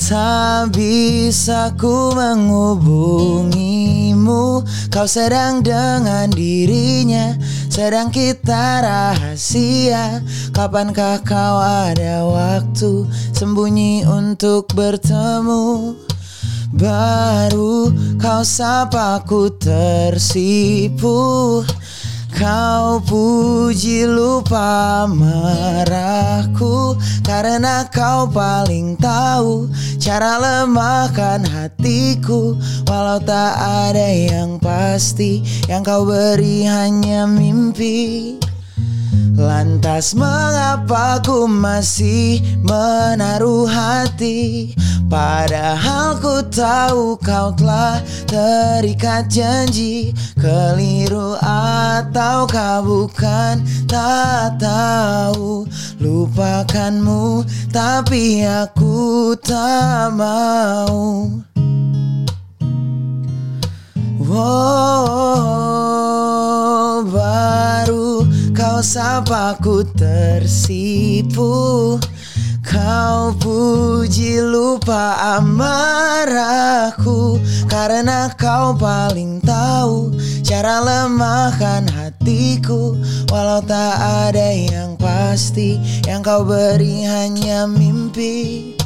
Tak 0.00 0.72
bisa 0.72 1.76
ku 1.76 2.16
menghubungimu. 2.16 4.64
Kau 4.88 5.04
sedang 5.04 5.60
dengan 5.60 6.32
dirinya 6.32 7.36
Sedang 7.68 8.08
kita 8.08 8.80
rahasia. 8.80 10.24
Kapankah 10.56 11.20
kau 11.20 11.60
ada 11.60 12.24
waktu 12.24 13.04
Sembunyi 13.36 14.08
untuk 14.08 14.72
bertemu? 14.72 16.00
Baru 16.72 17.92
kau 18.16 18.40
sapa 18.40 19.20
ku 19.28 19.52
tersipu 19.52 21.20
Kau 22.30 23.02
puji 23.02 24.06
lupa 24.06 25.04
marahku 25.10 26.94
Karena 27.26 27.86
kau 27.90 28.30
paling 28.30 28.94
tahu 28.98 29.66
Cara 30.00 30.38
lemahkan 30.38 31.42
hatiku. 31.44 32.54
Walau 32.86 33.22
tak 33.22 33.54
ada 33.58 34.08
yang 34.10 34.62
pasti 34.62 35.42
Yang 35.66 35.82
kau 35.86 36.02
beri 36.06 36.66
hanya 36.66 37.26
mimpi 37.26 38.38
Lantas 39.34 40.14
mengapa 40.18 41.22
ku 41.22 41.46
masih 41.46 42.42
menaruh 42.66 43.66
hati? 43.70 44.74
Padahal 45.10 46.22
ku 46.22 46.38
tahu 46.50 47.18
kau 47.18 47.50
telah 47.54 47.98
terikat 48.30 49.26
janji. 49.26 50.14
Keliru 50.38 51.34
atau 51.42 52.46
kau 52.46 52.78
bukan 52.82 53.62
tak 53.90 54.58
tahu. 54.62 55.66
Lupakanmu 55.98 57.42
tapi 57.74 58.46
aku 58.46 59.34
tak 59.42 60.14
mau. 60.14 61.26
Wow, 64.30 65.02
baru 67.10 68.29
kau 68.60 68.84
sapa 68.84 69.56
ku 69.56 69.80
tersipu 69.96 71.96
Kau 72.60 73.32
puji 73.40 74.44
lupa 74.44 75.16
amarahku. 75.40 77.40
Karena 77.64 78.28
kau 78.36 78.76
paling 78.76 79.40
tahu 79.40 80.12
Cara 80.44 80.84
lemahkan 80.84 81.88
hatiku. 81.88 83.00
Walau 83.32 83.64
tak 83.64 83.96
ada 84.28 84.52
yang 84.52 85.00
pasti 85.00 85.80
Yang 86.04 86.20
kau 86.28 86.42
beri 86.44 87.08
hanya 87.08 87.64
mimpi 87.64 88.76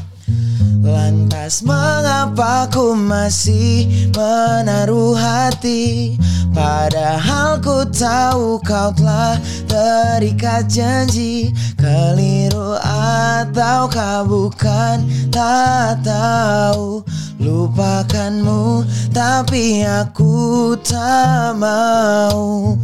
Lantas 0.85 1.64
mengapa 1.64 2.68
ku 2.68 2.92
masih 2.92 4.12
menaruh 4.12 5.16
hati? 5.16 6.12
Padahal 6.53 7.57
ku 7.64 7.88
tahu 7.88 8.61
kau 8.61 8.92
telah 8.92 9.40
terikat 9.64 10.68
janji. 10.68 11.57
Keliru 11.81 12.77
atau 12.85 13.88
kau 13.88 14.20
bukan 14.29 15.09
tak 15.33 16.05
tahu 16.05 17.01
Lupakanmu 17.42 18.87
tapi 19.11 19.83
aku 19.83 20.79
tak 20.79 21.59
mau. 21.59 22.79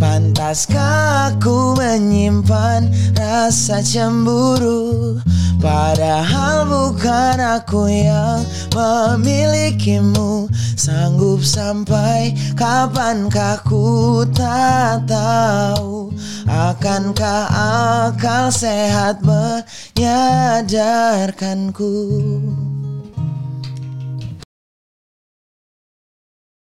Pantaskah 0.00 1.36
aku 1.36 1.76
menyimpan 1.76 2.88
rasa 3.12 3.84
cemburu? 3.84 5.20
Padahal 5.60 6.64
bukan 6.64 7.36
aku 7.36 7.92
yang 7.92 8.40
memilikimu. 8.72 10.48
Sanggup 10.80 11.44
sampai 11.44 12.32
kapankah 12.56 13.60
ku 13.68 14.24
tak 14.32 15.04
tahu. 15.04 16.08
Akankah 16.48 17.44
akal 18.08 18.48
sehat 18.48 19.20
menyadarkanku 19.20 21.92